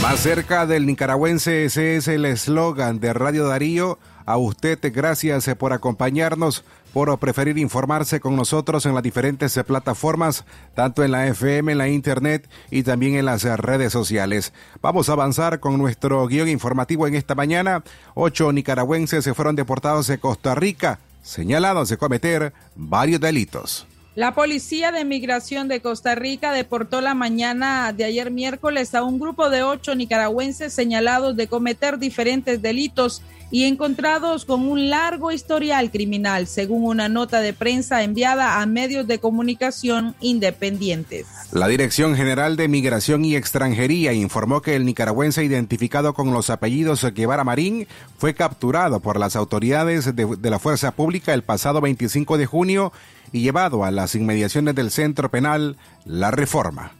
Más 0.00 0.20
cerca 0.20 0.66
del 0.66 0.86
nicaragüense, 0.86 1.64
ese 1.64 1.96
es 1.96 2.06
el 2.06 2.26
eslogan 2.26 3.00
de 3.00 3.12
Radio 3.12 3.48
Darío. 3.48 3.98
A 4.24 4.36
usted, 4.36 4.78
gracias 4.94 5.50
por 5.58 5.72
acompañarnos 5.72 6.64
por 6.92 7.18
preferir 7.18 7.58
informarse 7.58 8.20
con 8.20 8.36
nosotros 8.36 8.86
en 8.86 8.94
las 8.94 9.02
diferentes 9.02 9.58
plataformas, 9.66 10.44
tanto 10.74 11.02
en 11.04 11.10
la 11.10 11.26
FM, 11.26 11.72
en 11.72 11.78
la 11.78 11.88
Internet 11.88 12.48
y 12.70 12.82
también 12.82 13.14
en 13.14 13.24
las 13.24 13.44
redes 13.44 13.92
sociales. 13.92 14.52
Vamos 14.80 15.08
a 15.08 15.12
avanzar 15.12 15.60
con 15.60 15.78
nuestro 15.78 16.26
guion 16.26 16.48
informativo 16.48 17.06
en 17.06 17.14
esta 17.14 17.34
mañana. 17.34 17.82
Ocho 18.14 18.52
nicaragüenses 18.52 19.24
se 19.24 19.34
fueron 19.34 19.56
deportados 19.56 20.06
de 20.06 20.18
Costa 20.18 20.54
Rica, 20.54 20.98
señalados 21.22 21.88
de 21.88 21.96
cometer 21.96 22.52
varios 22.74 23.20
delitos. 23.20 23.86
La 24.14 24.34
Policía 24.34 24.92
de 24.92 25.06
Migración 25.06 25.68
de 25.68 25.80
Costa 25.80 26.14
Rica 26.14 26.52
deportó 26.52 27.00
la 27.00 27.14
mañana 27.14 27.94
de 27.94 28.04
ayer 28.04 28.30
miércoles 28.30 28.94
a 28.94 29.02
un 29.02 29.18
grupo 29.18 29.48
de 29.48 29.62
ocho 29.62 29.94
nicaragüenses 29.94 30.74
señalados 30.74 31.34
de 31.34 31.46
cometer 31.46 31.98
diferentes 31.98 32.60
delitos 32.60 33.22
y 33.52 33.64
encontrados 33.64 34.46
con 34.46 34.66
un 34.66 34.88
largo 34.88 35.30
historial 35.30 35.90
criminal, 35.90 36.46
según 36.46 36.84
una 36.84 37.10
nota 37.10 37.40
de 37.40 37.52
prensa 37.52 38.02
enviada 38.02 38.62
a 38.62 38.66
medios 38.66 39.06
de 39.06 39.18
comunicación 39.18 40.16
independientes. 40.20 41.26
La 41.52 41.68
Dirección 41.68 42.16
General 42.16 42.56
de 42.56 42.66
Migración 42.68 43.26
y 43.26 43.36
Extranjería 43.36 44.14
informó 44.14 44.62
que 44.62 44.74
el 44.74 44.86
nicaragüense 44.86 45.44
identificado 45.44 46.14
con 46.14 46.32
los 46.32 46.48
apellidos 46.48 47.04
Guevara 47.12 47.44
Marín 47.44 47.86
fue 48.16 48.34
capturado 48.34 49.00
por 49.00 49.20
las 49.20 49.36
autoridades 49.36 50.16
de, 50.16 50.36
de 50.36 50.50
la 50.50 50.58
Fuerza 50.58 50.92
Pública 50.92 51.34
el 51.34 51.42
pasado 51.42 51.82
25 51.82 52.38
de 52.38 52.46
junio 52.46 52.90
y 53.32 53.42
llevado 53.42 53.84
a 53.84 53.90
las 53.90 54.14
inmediaciones 54.14 54.74
del 54.74 54.90
centro 54.90 55.30
penal 55.30 55.76
La 56.06 56.30
Reforma. 56.30 56.92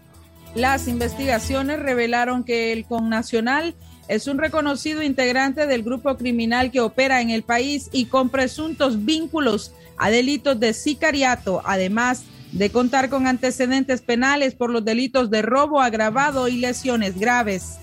Las 0.54 0.86
investigaciones 0.86 1.78
revelaron 1.78 2.44
que 2.44 2.74
el 2.74 2.84
connacional 2.84 3.74
es 4.08 4.26
un 4.26 4.38
reconocido 4.38 5.02
integrante 5.02 5.66
del 5.66 5.82
grupo 5.82 6.16
criminal 6.16 6.70
que 6.70 6.80
opera 6.80 7.20
en 7.20 7.30
el 7.30 7.42
país 7.42 7.88
y 7.92 8.06
con 8.06 8.28
presuntos 8.28 9.04
vínculos 9.04 9.72
a 9.96 10.10
delitos 10.10 10.58
de 10.58 10.74
sicariato, 10.74 11.62
además 11.64 12.24
de 12.52 12.70
contar 12.70 13.08
con 13.08 13.26
antecedentes 13.26 14.02
penales 14.02 14.54
por 14.54 14.70
los 14.70 14.84
delitos 14.84 15.30
de 15.30 15.42
robo 15.42 15.80
agravado 15.80 16.48
y 16.48 16.58
lesiones 16.58 17.18
graves. 17.18 17.78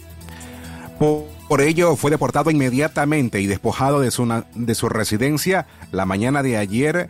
Por, 0.99 1.61
ello, 1.61 1.95
fue 1.95 2.11
deportado 2.11 2.51
inmediatamente 2.51 3.39
y 3.39 3.47
despojado 3.47 4.01
de 4.01 4.11
su, 4.11 4.43
de 4.53 4.75
su 4.75 4.89
residencia 4.89 5.65
la 5.91 6.05
mañana 6.05 6.43
de 6.43 6.57
ayer 6.57 7.09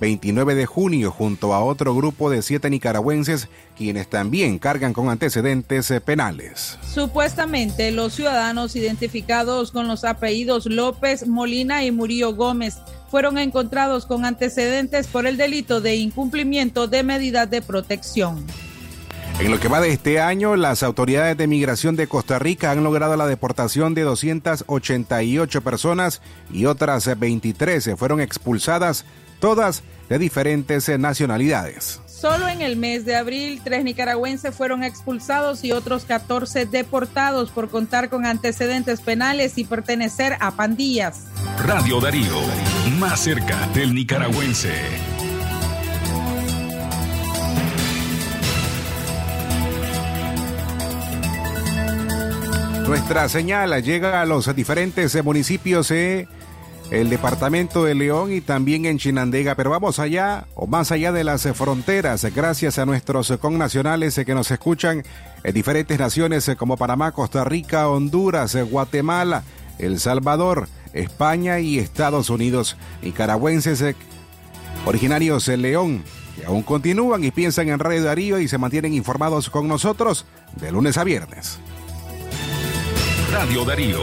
29 0.00 0.54
de 0.54 0.66
junio 0.66 1.10
junto 1.10 1.54
a 1.54 1.64
otro 1.64 1.94
grupo 1.94 2.30
de 2.30 2.42
siete 2.42 2.70
nicaragüenses 2.70 3.48
quienes 3.76 4.08
también 4.08 4.58
cargan 4.58 4.92
con 4.92 5.08
antecedentes 5.08 5.90
eh, 5.90 6.00
penales. 6.00 6.78
Supuestamente 6.82 7.90
los 7.92 8.14
ciudadanos 8.14 8.76
identificados 8.76 9.72
con 9.72 9.88
los 9.88 10.04
apellidos 10.04 10.66
López, 10.66 11.26
Molina 11.26 11.84
y 11.84 11.90
Murillo 11.90 12.34
Gómez 12.34 12.78
fueron 13.10 13.38
encontrados 13.38 14.06
con 14.06 14.24
antecedentes 14.24 15.06
por 15.06 15.26
el 15.26 15.36
delito 15.36 15.80
de 15.80 15.96
incumplimiento 15.96 16.88
de 16.88 17.02
medidas 17.02 17.48
de 17.48 17.62
protección. 17.62 18.44
En 19.38 19.50
lo 19.50 19.60
que 19.60 19.68
va 19.68 19.82
de 19.82 19.90
este 19.90 20.18
año, 20.18 20.56
las 20.56 20.82
autoridades 20.82 21.36
de 21.36 21.46
migración 21.46 21.94
de 21.94 22.06
Costa 22.06 22.38
Rica 22.38 22.70
han 22.70 22.82
logrado 22.82 23.16
la 23.18 23.26
deportación 23.26 23.92
de 23.92 24.00
288 24.00 25.60
personas 25.60 26.22
y 26.50 26.64
otras 26.64 27.18
23 27.18 27.90
fueron 27.98 28.22
expulsadas, 28.22 29.04
todas 29.40 29.82
de 30.08 30.18
diferentes 30.18 30.88
nacionalidades. 30.98 32.00
Solo 32.06 32.48
en 32.48 32.62
el 32.62 32.76
mes 32.76 33.04
de 33.04 33.14
abril, 33.14 33.60
tres 33.62 33.84
nicaragüenses 33.84 34.54
fueron 34.54 34.82
expulsados 34.82 35.64
y 35.64 35.72
otros 35.72 36.04
14 36.06 36.64
deportados 36.64 37.50
por 37.50 37.68
contar 37.68 38.08
con 38.08 38.24
antecedentes 38.24 39.00
penales 39.00 39.58
y 39.58 39.64
pertenecer 39.64 40.36
a 40.40 40.52
pandillas. 40.52 41.24
Radio 41.64 42.00
Darío, 42.00 42.40
más 42.98 43.20
cerca 43.20 43.68
del 43.74 43.94
nicaragüense. 43.94 44.72
Nuestra 52.86 53.28
señal 53.28 53.82
llega 53.82 54.22
a 54.22 54.26
los 54.26 54.54
diferentes 54.54 55.22
municipios 55.24 55.88
de 55.88 56.28
el 56.90 57.10
departamento 57.10 57.84
de 57.84 57.94
León 57.94 58.32
y 58.32 58.40
también 58.40 58.86
en 58.86 58.98
Chinandega, 58.98 59.54
pero 59.54 59.70
vamos 59.70 59.98
allá 59.98 60.46
o 60.54 60.66
más 60.66 60.92
allá 60.92 61.12
de 61.12 61.24
las 61.24 61.42
fronteras, 61.54 62.24
gracias 62.34 62.78
a 62.78 62.86
nuestros 62.86 63.32
connacionales 63.40 64.20
que 64.24 64.34
nos 64.34 64.50
escuchan 64.50 65.02
en 65.42 65.54
diferentes 65.54 65.98
naciones 65.98 66.50
como 66.56 66.76
Panamá, 66.76 67.12
Costa 67.12 67.44
Rica, 67.44 67.88
Honduras, 67.88 68.56
Guatemala, 68.70 69.42
El 69.78 69.98
Salvador, 69.98 70.68
España 70.92 71.58
y 71.58 71.78
Estados 71.78 72.30
Unidos, 72.30 72.76
nicaragüenses 73.02 73.82
originarios 74.84 75.46
de 75.46 75.56
León, 75.56 76.04
que 76.36 76.46
aún 76.46 76.62
continúan 76.62 77.24
y 77.24 77.32
piensan 77.32 77.68
en 77.68 77.80
Radio 77.80 78.04
Darío 78.04 78.38
y 78.38 78.48
se 78.48 78.58
mantienen 78.58 78.94
informados 78.94 79.50
con 79.50 79.66
nosotros 79.66 80.24
de 80.60 80.70
lunes 80.70 80.96
a 80.98 81.04
viernes. 81.04 81.58
Radio 83.32 83.64
Darío. 83.64 84.00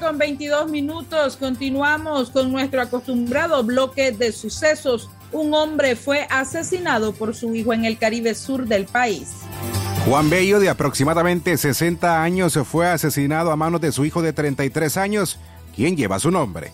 Con 0.00 0.18
22 0.18 0.70
minutos 0.70 1.36
continuamos 1.36 2.30
con 2.30 2.50
nuestro 2.50 2.80
acostumbrado 2.80 3.62
bloque 3.62 4.12
de 4.12 4.32
sucesos. 4.32 5.10
Un 5.30 5.52
hombre 5.54 5.94
fue 5.94 6.26
asesinado 6.30 7.12
por 7.12 7.36
su 7.36 7.54
hijo 7.54 7.74
en 7.74 7.84
el 7.84 7.98
Caribe 7.98 8.34
Sur 8.34 8.66
del 8.66 8.86
país. 8.86 9.28
Juan 10.06 10.30
Bello, 10.30 10.58
de 10.58 10.70
aproximadamente 10.70 11.56
60 11.56 12.22
años, 12.22 12.58
fue 12.64 12.88
asesinado 12.88 13.52
a 13.52 13.56
manos 13.56 13.82
de 13.82 13.92
su 13.92 14.04
hijo 14.06 14.22
de 14.22 14.32
33 14.32 14.96
años, 14.96 15.38
quien 15.76 15.96
lleva 15.96 16.18
su 16.18 16.30
nombre. 16.30 16.72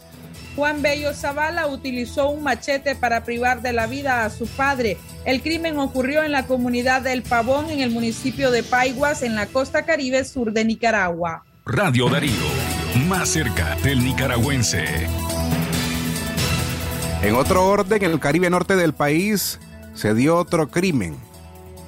Juan 0.54 0.80
Bello 0.80 1.12
Zavala 1.12 1.66
utilizó 1.66 2.30
un 2.30 2.44
machete 2.44 2.94
para 2.94 3.24
privar 3.24 3.60
de 3.60 3.72
la 3.72 3.86
vida 3.86 4.24
a 4.24 4.30
su 4.30 4.46
padre. 4.46 4.96
El 5.24 5.42
crimen 5.42 5.78
ocurrió 5.78 6.22
en 6.22 6.32
la 6.32 6.46
comunidad 6.46 7.02
del 7.02 7.22
Pavón, 7.22 7.70
en 7.70 7.80
el 7.80 7.90
municipio 7.90 8.50
de 8.50 8.62
Paiguas, 8.62 9.22
en 9.22 9.34
la 9.34 9.46
costa 9.46 9.84
caribe 9.84 10.24
sur 10.24 10.52
de 10.52 10.64
Nicaragua. 10.64 11.44
Radio 11.68 12.08
Darío, 12.08 12.30
más 12.96 13.28
cerca 13.28 13.76
del 13.82 14.02
nicaragüense. 14.02 14.84
En 17.22 17.34
otro 17.34 17.66
orden, 17.66 18.02
en 18.02 18.10
el 18.10 18.20
Caribe 18.20 18.50
norte 18.50 18.74
del 18.74 18.94
país 18.94 19.60
se 19.94 20.14
dio 20.14 20.36
otro 20.36 20.68
crimen. 20.68 21.16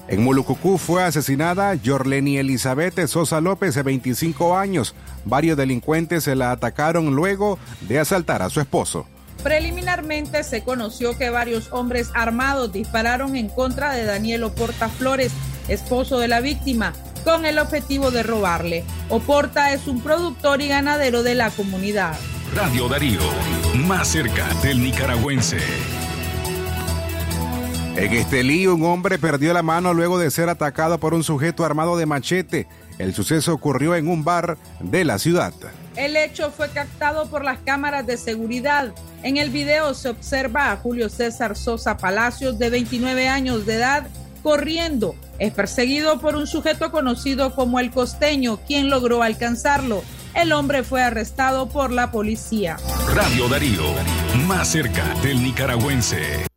En 0.09 0.23
Mulucucú 0.23 0.79
fue 0.79 1.03
asesinada 1.03 1.75
Yorleni 1.75 2.39
Elizabeth 2.39 3.07
Sosa 3.07 3.41
López, 3.41 3.75
de 3.75 3.83
25 3.83 4.57
años. 4.57 4.95
Varios 5.25 5.57
delincuentes 5.57 6.25
se 6.25 6.35
la 6.35 6.51
atacaron 6.51 7.15
luego 7.15 7.59
de 7.83 7.99
asaltar 7.99 8.43
a 8.43 8.51
su 8.51 8.61
esposo. 8.61 9.07
Preliminarmente 9.43 10.43
se 10.45 10.63
conoció 10.63 11.17
que 11.17 11.31
varios 11.31 11.73
hombres 11.73 12.11
armados 12.15 12.73
dispararon 12.73 13.37
en 13.37 13.49
contra 13.49 13.93
de 13.93 14.05
Daniel 14.05 14.45
Oporta 14.45 14.89
Flores, 14.89 15.33
esposo 15.69 16.19
de 16.19 16.29
la 16.29 16.41
víctima, 16.41 16.93
con 17.29 17.45
el 17.45 17.59
objetivo 17.59 18.11
de 18.11 18.23
robarle. 18.23 18.85
Oporta 19.11 19.75
es 19.75 19.87
un 19.87 20.01
productor 20.01 20.63
y 20.63 20.69
ganadero 20.69 21.23
de 21.23 21.35
la 21.35 21.51
comunidad. 21.51 22.17
Radio 22.55 22.89
Darío, 22.89 23.21
más 23.87 24.09
cerca 24.09 24.47
del 24.63 24.83
nicaragüense. 24.83 25.59
En 27.97 28.15
este 28.15 28.43
lío, 28.43 28.77
un 28.77 28.85
hombre 28.87 29.19
perdió 29.19 29.53
la 29.53 29.63
mano 29.63 29.93
luego 29.93 30.19
de 30.19 30.31
ser 30.31 30.49
atacado 30.49 30.99
por 30.99 31.13
un 31.13 31.23
sujeto 31.23 31.67
armado 31.67 31.99
de 31.99 32.07
machete. 32.07 32.67
El 32.97 33.13
suceso 33.13 33.53
ocurrió 33.53 33.95
en 33.95 34.09
un 34.09 34.25
bar 34.25 34.57
de 34.81 35.05
la 35.05 35.19
ciudad. 35.19 35.53
El 35.97 36.17
hecho 36.17 36.51
fue 36.51 36.71
captado 36.71 37.29
por 37.29 37.45
las 37.45 37.59
cámaras 37.59 38.07
de 38.07 38.17
seguridad. 38.17 38.95
En 39.23 39.37
el 39.37 39.51
video 39.51 39.93
se 39.93 40.09
observa 40.09 40.73
a 40.73 40.77
Julio 40.77 41.11
César 41.11 41.59
Sosa 41.59 41.99
Palacios, 41.99 42.59
de 42.59 42.71
29 42.71 43.29
años 43.29 43.67
de 43.67 43.75
edad, 43.75 44.07
corriendo. 44.49 45.15
Es 45.39 45.53
perseguido 45.53 46.21
por 46.21 46.35
un 46.35 46.47
sujeto 46.47 46.91
conocido 46.91 47.55
como 47.55 47.81
el 47.81 47.91
costeño, 47.91 48.57
quien 48.67 48.89
logró 48.89 49.23
alcanzarlo. 49.23 50.03
El 50.35 50.53
hombre 50.53 50.85
fue 50.85 51.03
arrestado 51.03 51.69
por 51.69 51.93
la 51.93 52.11
policía. 52.11 52.79
Radio 53.15 53.47
Darío, 53.51 53.83
más 54.47 54.69
cerca 54.69 55.05
del 55.23 55.43
nicaragüense. 55.43 56.48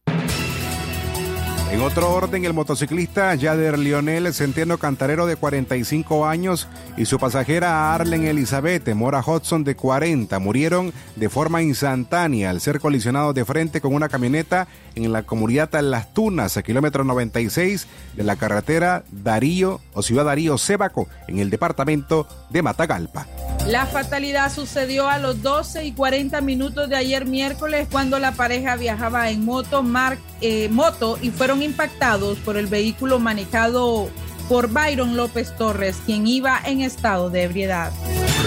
En 1.71 1.79
otro 1.79 2.13
orden, 2.13 2.43
el 2.43 2.53
motociclista 2.53 3.33
Yader 3.33 3.79
Lionel 3.79 4.33
Centeno 4.33 4.77
Cantarero 4.77 5.25
de 5.25 5.37
45 5.37 6.25
años 6.25 6.67
y 6.97 7.05
su 7.05 7.17
pasajera 7.17 7.95
Arlen 7.95 8.25
Elizabeth 8.25 8.93
Mora 8.93 9.23
Hudson 9.25 9.63
de 9.63 9.77
40 9.77 10.37
murieron 10.39 10.91
de 11.15 11.29
forma 11.29 11.61
instantánea 11.61 12.49
al 12.49 12.59
ser 12.59 12.81
colisionados 12.81 13.33
de 13.35 13.45
frente 13.45 13.79
con 13.79 13.93
una 13.93 14.09
camioneta 14.09 14.67
en 14.95 15.13
la 15.13 15.23
comunidad 15.23 15.69
Las 15.81 16.13
Tunas, 16.13 16.57
a 16.57 16.61
kilómetro 16.61 17.05
96 17.05 17.87
de 18.17 18.23
la 18.23 18.35
carretera 18.35 19.05
Darío 19.09 19.79
o 19.93 20.01
Ciudad 20.01 20.25
Darío 20.25 20.57
Cebaco, 20.57 21.07
en 21.29 21.39
el 21.39 21.49
departamento 21.49 22.27
de 22.49 22.63
Matagalpa. 22.63 23.27
La 23.67 23.85
fatalidad 23.85 24.51
sucedió 24.51 25.07
a 25.07 25.19
los 25.19 25.43
12 25.43 25.85
y 25.85 25.91
40 25.91 26.41
minutos 26.41 26.89
de 26.89 26.95
ayer 26.95 27.25
miércoles 27.25 27.87
cuando 27.91 28.17
la 28.17 28.31
pareja 28.31 28.75
viajaba 28.75 29.29
en 29.29 29.45
moto, 29.45 29.83
mar, 29.83 30.17
eh, 30.41 30.67
moto 30.69 31.19
y 31.21 31.29
fueron 31.29 31.60
impactados 31.61 32.37
por 32.39 32.57
el 32.57 32.67
vehículo 32.67 33.19
manejado 33.19 34.09
por 34.49 34.69
Byron 34.69 35.15
López 35.15 35.55
Torres, 35.57 35.97
quien 36.05 36.27
iba 36.27 36.59
en 36.65 36.81
estado 36.81 37.29
de 37.29 37.43
ebriedad. 37.43 37.91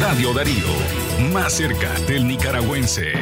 Radio 0.00 0.34
Darío, 0.34 0.66
más 1.32 1.54
cerca 1.54 1.90
del 2.06 2.28
nicaragüense. 2.28 3.12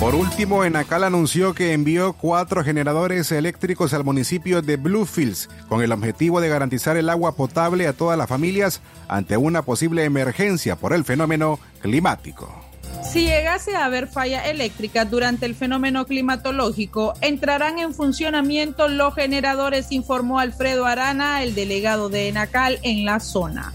Por 0.00 0.14
último, 0.14 0.62
Enacal 0.62 1.02
anunció 1.02 1.54
que 1.54 1.72
envió 1.72 2.12
cuatro 2.12 2.62
generadores 2.62 3.32
eléctricos 3.32 3.92
al 3.92 4.04
municipio 4.04 4.62
de 4.62 4.76
Bluefields 4.76 5.48
con 5.68 5.82
el 5.82 5.90
objetivo 5.90 6.40
de 6.40 6.48
garantizar 6.48 6.96
el 6.96 7.10
agua 7.10 7.34
potable 7.34 7.88
a 7.88 7.92
todas 7.92 8.16
las 8.16 8.28
familias 8.28 8.80
ante 9.08 9.36
una 9.36 9.62
posible 9.62 10.04
emergencia 10.04 10.76
por 10.76 10.92
el 10.92 11.04
fenómeno 11.04 11.58
climático. 11.80 12.67
Si 13.02 13.24
llegase 13.24 13.74
a 13.74 13.86
haber 13.86 14.06
falla 14.06 14.48
eléctrica 14.48 15.04
durante 15.04 15.46
el 15.46 15.54
fenómeno 15.54 16.04
climatológico, 16.04 17.14
entrarán 17.20 17.78
en 17.78 17.94
funcionamiento 17.94 18.88
los 18.88 19.14
generadores, 19.14 19.92
informó 19.92 20.40
Alfredo 20.40 20.84
Arana, 20.84 21.42
el 21.42 21.54
delegado 21.54 22.10
de 22.10 22.28
Enacal 22.28 22.78
en 22.82 23.04
la 23.04 23.20
zona. 23.20 23.72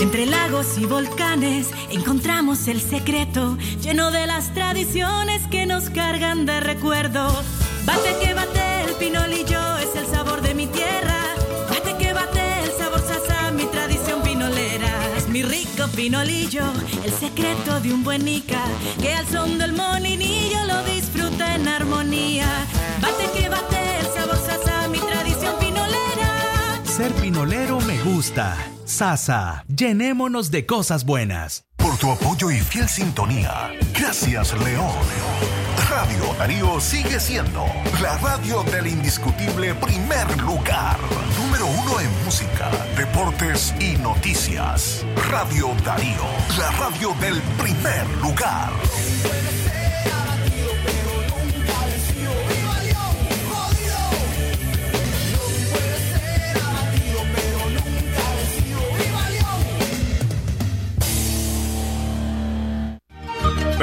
Entre 0.00 0.26
lagos 0.26 0.78
y 0.78 0.86
volcanes 0.86 1.70
encontramos 1.90 2.68
el 2.68 2.80
secreto, 2.80 3.58
lleno 3.82 4.12
de 4.12 4.26
las 4.26 4.54
tradiciones 4.54 5.42
que 5.50 5.66
nos 5.66 5.90
cargan 5.90 6.46
de 6.46 6.60
recuerdo. 6.60 7.26
Bate 7.84 8.16
que 8.22 8.32
bate 8.32 8.84
el 8.84 8.94
pinolillo, 8.94 9.76
es 9.78 9.96
el 9.96 10.06
sabor 10.06 10.40
de 10.40 10.54
mi 10.54 10.66
tierra. 10.66 11.18
Bate 11.68 11.96
que 11.98 12.12
bate 12.12 12.40
el 12.64 12.70
sabor 12.78 13.00
sasa, 13.00 13.50
mi 13.50 13.64
tradición 13.64 14.22
pinolera. 14.22 15.16
Es 15.16 15.28
mi 15.28 15.42
rico 15.42 15.88
pinolillo, 15.96 16.64
el 17.04 17.12
secreto 17.12 17.80
de 17.80 17.92
un 17.92 18.04
buen 18.04 18.24
nica, 18.24 18.62
que 19.00 19.14
al 19.14 19.26
son 19.26 19.58
del 19.58 19.72
molinillo 19.72 20.64
lo 20.66 20.82
disfruta 20.84 21.27
en 21.58 21.68
armonía. 21.68 22.46
Bate 23.00 23.30
que 23.36 23.48
bate 23.48 23.98
el 24.00 24.06
sabor 24.06 24.36
sasa, 24.36 24.88
mi 24.88 24.98
tradición 24.98 25.54
pinolera. 25.58 26.82
Ser 26.84 27.12
pinolero 27.14 27.80
me 27.80 28.00
gusta. 28.02 28.56
Sasa, 28.84 29.64
llenémonos 29.68 30.50
de 30.50 30.66
cosas 30.66 31.04
buenas. 31.04 31.64
Por 31.76 31.96
tu 31.98 32.10
apoyo 32.10 32.50
y 32.50 32.58
fiel 32.60 32.88
sintonía. 32.88 33.70
Gracias, 33.94 34.52
León. 34.64 34.96
Radio 35.88 36.34
Darío 36.38 36.80
sigue 36.80 37.18
siendo 37.18 37.64
la 38.02 38.18
radio 38.18 38.62
del 38.64 38.88
indiscutible 38.88 39.74
primer 39.74 40.40
lugar. 40.42 40.98
Número 41.38 41.66
uno 41.66 42.00
en 42.00 42.24
música, 42.24 42.70
deportes 42.96 43.74
y 43.80 43.96
noticias. 43.96 45.04
Radio 45.30 45.68
Darío, 45.84 46.24
la 46.58 46.70
radio 46.72 47.14
del 47.20 47.40
primer 47.58 48.06
lugar. 48.20 48.70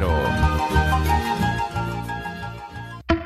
Romero. 0.00 1.49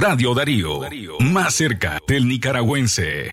Radio 0.00 0.32
Darío, 0.32 1.18
más 1.18 1.54
cerca 1.54 1.98
del 2.06 2.28
nicaragüense. 2.28 3.32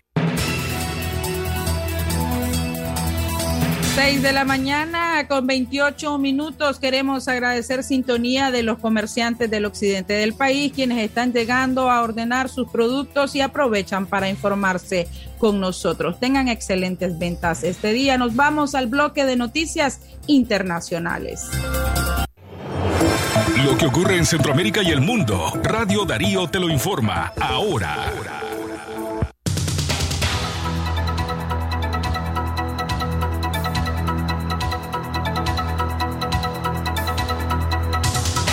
6 3.94 4.20
de 4.20 4.32
la 4.32 4.44
mañana 4.44 5.28
con 5.28 5.46
28 5.46 6.18
minutos. 6.18 6.80
Queremos 6.80 7.28
agradecer 7.28 7.84
sintonía 7.84 8.50
de 8.50 8.64
los 8.64 8.78
comerciantes 8.78 9.48
del 9.48 9.64
occidente 9.64 10.14
del 10.14 10.34
país, 10.34 10.72
quienes 10.72 10.98
están 10.98 11.32
llegando 11.32 11.88
a 11.88 12.02
ordenar 12.02 12.48
sus 12.48 12.68
productos 12.68 13.36
y 13.36 13.42
aprovechan 13.42 14.06
para 14.06 14.28
informarse 14.28 15.06
con 15.38 15.60
nosotros. 15.60 16.18
Tengan 16.18 16.48
excelentes 16.48 17.16
ventas 17.16 17.62
este 17.62 17.92
día. 17.92 18.18
Nos 18.18 18.34
vamos 18.34 18.74
al 18.74 18.88
bloque 18.88 19.24
de 19.24 19.36
noticias 19.36 20.00
internacionales. 20.26 21.48
Lo 23.64 23.76
que 23.78 23.86
ocurre 23.86 24.16
en 24.16 24.26
Centroamérica 24.26 24.82
y 24.82 24.90
el 24.90 25.00
mundo, 25.00 25.52
Radio 25.62 26.04
Darío 26.04 26.46
te 26.46 26.60
lo 26.60 26.68
informa 26.68 27.32
ahora. 27.40 28.12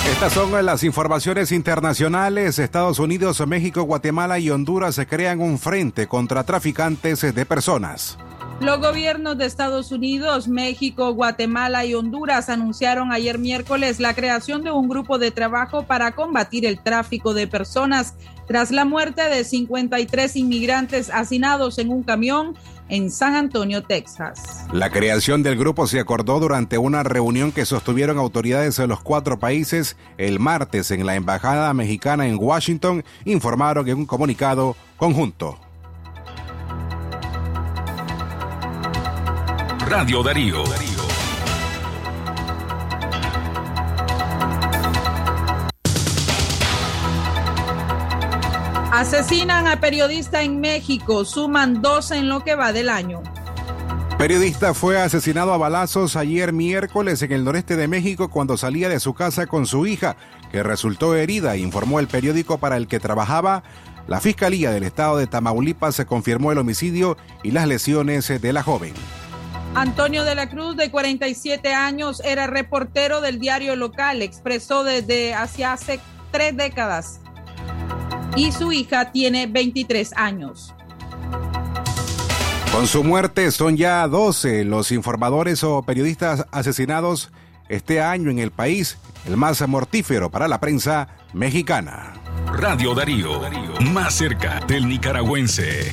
Estas 0.10 0.34
son 0.34 0.66
las 0.66 0.84
informaciones 0.84 1.52
internacionales. 1.52 2.58
Estados 2.58 3.00
Unidos, 3.00 3.46
México, 3.46 3.84
Guatemala 3.84 4.40
y 4.40 4.50
Honduras 4.50 4.96
se 4.96 5.06
crean 5.06 5.42
un 5.42 5.60
frente 5.60 6.08
contra 6.08 6.46
traficantes 6.46 7.22
de 7.22 7.46
personas. 7.46 8.18
Los 8.64 8.80
gobiernos 8.80 9.38
de 9.38 9.46
Estados 9.46 9.92
Unidos, 9.92 10.48
México, 10.48 11.14
Guatemala 11.14 11.84
y 11.84 11.96
Honduras 11.96 12.48
anunciaron 12.48 13.12
ayer 13.12 13.38
miércoles 13.38 14.00
la 14.00 14.14
creación 14.14 14.64
de 14.64 14.72
un 14.72 14.88
grupo 14.88 15.18
de 15.18 15.32
trabajo 15.32 15.84
para 15.84 16.14
combatir 16.14 16.66
el 16.66 16.80
tráfico 16.80 17.34
de 17.34 17.46
personas 17.46 18.14
tras 18.48 18.72
la 18.72 18.86
muerte 18.86 19.22
de 19.22 19.44
53 19.44 20.38
inmigrantes 20.38 21.10
hacinados 21.10 21.78
en 21.78 21.90
un 21.90 22.04
camión 22.04 22.56
en 22.88 23.12
San 23.12 23.36
Antonio, 23.36 23.84
Texas. 23.84 24.66
La 24.72 24.90
creación 24.90 25.44
del 25.44 25.58
grupo 25.58 25.86
se 25.86 26.00
acordó 26.00 26.40
durante 26.40 26.78
una 26.78 27.04
reunión 27.04 27.52
que 27.52 27.66
sostuvieron 27.66 28.18
autoridades 28.18 28.78
de 28.78 28.88
los 28.88 29.02
cuatro 29.02 29.40
países 29.40 29.98
el 30.18 30.40
martes 30.40 30.90
en 30.92 31.06
la 31.06 31.16
Embajada 31.16 31.74
Mexicana 31.74 32.28
en 32.28 32.38
Washington, 32.40 33.04
informaron 33.26 33.90
en 33.90 33.98
un 33.98 34.06
comunicado 34.06 34.78
conjunto. 34.96 35.60
Radio 39.96 40.24
Darío. 40.24 40.64
Asesinan 48.92 49.68
a 49.68 49.80
periodista 49.80 50.42
en 50.42 50.60
México, 50.60 51.26
suman 51.26 51.84
12 51.84 52.18
en 52.18 52.30
lo 52.30 52.44
que 52.44 52.56
va 52.56 52.74
del 52.74 52.90
año. 52.90 53.22
Periodista 54.18 54.74
fue 54.74 55.00
asesinado 55.00 55.54
a 55.54 55.58
balazos 55.58 56.16
ayer 56.16 56.54
miércoles 56.54 57.22
en 57.22 57.32
el 57.32 57.44
noreste 57.44 57.76
de 57.76 57.88
México 57.88 58.30
cuando 58.30 58.58
salía 58.58 58.90
de 58.90 59.00
su 59.00 59.14
casa 59.14 59.46
con 59.46 59.68
su 59.68 59.86
hija, 59.86 60.18
que 60.52 60.64
resultó 60.64 61.14
herida, 61.14 61.56
informó 61.56 62.00
el 62.00 62.08
periódico 62.08 62.58
para 62.58 62.78
el 62.78 62.88
que 62.88 63.00
trabajaba 63.00 63.62
La 64.08 64.20
Fiscalía 64.20 64.72
del 64.72 64.86
Estado 64.86 65.18
de 65.18 65.28
Tamaulipas 65.28 65.94
se 65.94 66.08
confirmó 66.08 66.52
el 66.52 66.58
homicidio 66.58 67.16
y 67.44 67.52
las 67.52 67.68
lesiones 67.68 68.28
de 68.42 68.54
la 68.54 68.64
joven. 68.64 68.96
Antonio 69.76 70.24
de 70.24 70.36
la 70.36 70.50
Cruz, 70.50 70.78
de 70.78 70.92
47 70.92 71.74
años, 71.74 72.22
era 72.24 72.46
reportero 72.46 73.22
del 73.22 73.40
diario 73.40 73.76
local, 73.76 74.22
expresó 74.22 74.84
desde 74.84 75.34
hacia 75.34 75.74
hace 75.74 76.00
tres 76.32 76.56
décadas. 76.56 77.20
Y 78.36 78.52
su 78.52 78.72
hija 78.72 79.12
tiene 79.12 79.48
23 79.48 80.14
años. 80.16 80.76
Con 82.72 82.88
su 82.88 83.04
muerte 83.04 83.52
son 83.52 83.76
ya 83.76 84.08
12 84.08 84.64
los 84.64 84.92
informadores 84.92 85.64
o 85.64 85.82
periodistas 85.82 86.46
asesinados 86.52 87.32
este 87.68 88.02
año 88.02 88.30
en 88.30 88.40
el 88.40 88.52
país, 88.52 88.98
el 89.26 89.38
más 89.38 89.68
mortífero 89.68 90.30
para 90.30 90.48
la 90.48 90.60
prensa 90.60 91.08
mexicana. 91.34 92.14
Radio 92.52 92.94
Darío, 92.94 93.42
más 93.92 94.14
cerca 94.16 94.60
del 94.68 94.88
nicaragüense. 94.88 95.92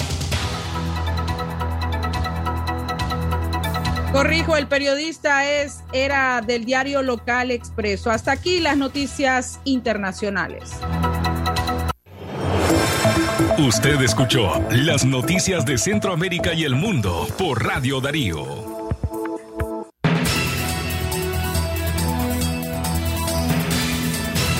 Corrijo, 4.13 4.57
el 4.57 4.67
periodista 4.67 5.49
es, 5.49 5.85
era 5.93 6.41
del 6.41 6.65
diario 6.65 7.01
local 7.03 7.53
Expreso. 7.53 8.11
Hasta 8.11 8.33
aquí 8.33 8.59
las 8.59 8.77
noticias 8.77 9.61
internacionales. 9.65 10.73
Usted 13.59 14.01
escuchó 14.01 14.61
las 14.71 15.05
noticias 15.05 15.65
de 15.65 15.79
Centroamérica 15.79 16.53
y 16.55 16.65
el 16.65 16.75
mundo 16.75 17.29
por 17.39 17.65
Radio 17.65 18.01
Darío. 18.01 18.81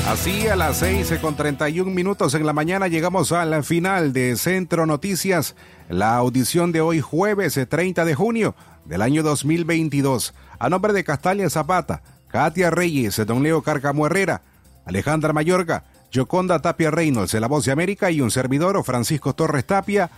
Así 0.07 0.49
a 0.49 0.57
las 0.57 0.79
6 0.79 1.19
con 1.21 1.37
31 1.37 1.89
minutos 1.91 2.35
en 2.35 2.45
la 2.45 2.53
mañana 2.53 2.89
llegamos 2.89 3.31
a 3.33 3.45
la 3.45 3.63
final 3.63 4.13
de 4.13 4.37
Centro 4.37 4.85
Noticias, 4.85 5.55
la 5.89 6.17
audición 6.17 6.73
de 6.73 6.81
hoy 6.81 7.01
jueves 7.01 7.59
30 7.69 8.05
de 8.05 8.15
junio 8.15 8.55
del 8.91 9.03
año 9.03 9.23
2022. 9.23 10.35
A 10.59 10.69
nombre 10.69 10.93
de 10.93 11.05
Castalia 11.05 11.49
Zapata, 11.49 12.03
Katia 12.29 12.71
Reyes, 12.71 13.25
Don 13.25 13.43
Leo 13.43 13.63
Carcamo 13.63 14.05
Herrera, 14.05 14.43
Alejandra 14.85 15.33
Mayorga, 15.33 15.85
Yoconda 16.11 16.59
Tapia 16.59 16.91
Reynolds 16.91 17.31
de 17.31 17.41
La 17.41 17.47
Voz 17.47 17.65
de 17.65 17.73
América 17.73 18.11
y 18.11 18.21
un 18.21 18.33
servidor, 18.33 18.83
Francisco 18.85 19.33
Torres 19.33 19.65
Tapia. 19.65 20.11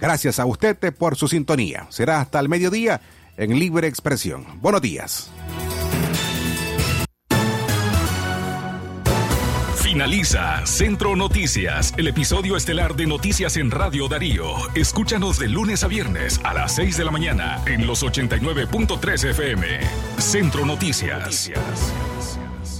Gracias 0.00 0.38
a 0.38 0.46
usted 0.46 0.78
por 0.94 1.16
su 1.16 1.26
sintonía. 1.26 1.86
Será 1.90 2.20
hasta 2.20 2.38
el 2.38 2.48
mediodía 2.48 3.00
en 3.36 3.58
Libre 3.58 3.88
Expresión. 3.88 4.46
Buenos 4.60 4.80
días. 4.80 5.28
Finaliza 9.90 10.64
Centro 10.66 11.16
Noticias, 11.16 11.92
el 11.96 12.06
episodio 12.06 12.56
estelar 12.56 12.94
de 12.94 13.08
Noticias 13.08 13.56
en 13.56 13.72
Radio 13.72 14.06
Darío. 14.06 14.46
Escúchanos 14.76 15.36
de 15.40 15.48
lunes 15.48 15.82
a 15.82 15.88
viernes 15.88 16.40
a 16.44 16.54
las 16.54 16.76
6 16.76 16.96
de 16.96 17.04
la 17.04 17.10
mañana 17.10 17.60
en 17.66 17.88
los 17.88 18.04
89.3 18.04 19.30
FM. 19.30 19.66
Centro 20.16 20.64
Noticias. 20.64 21.50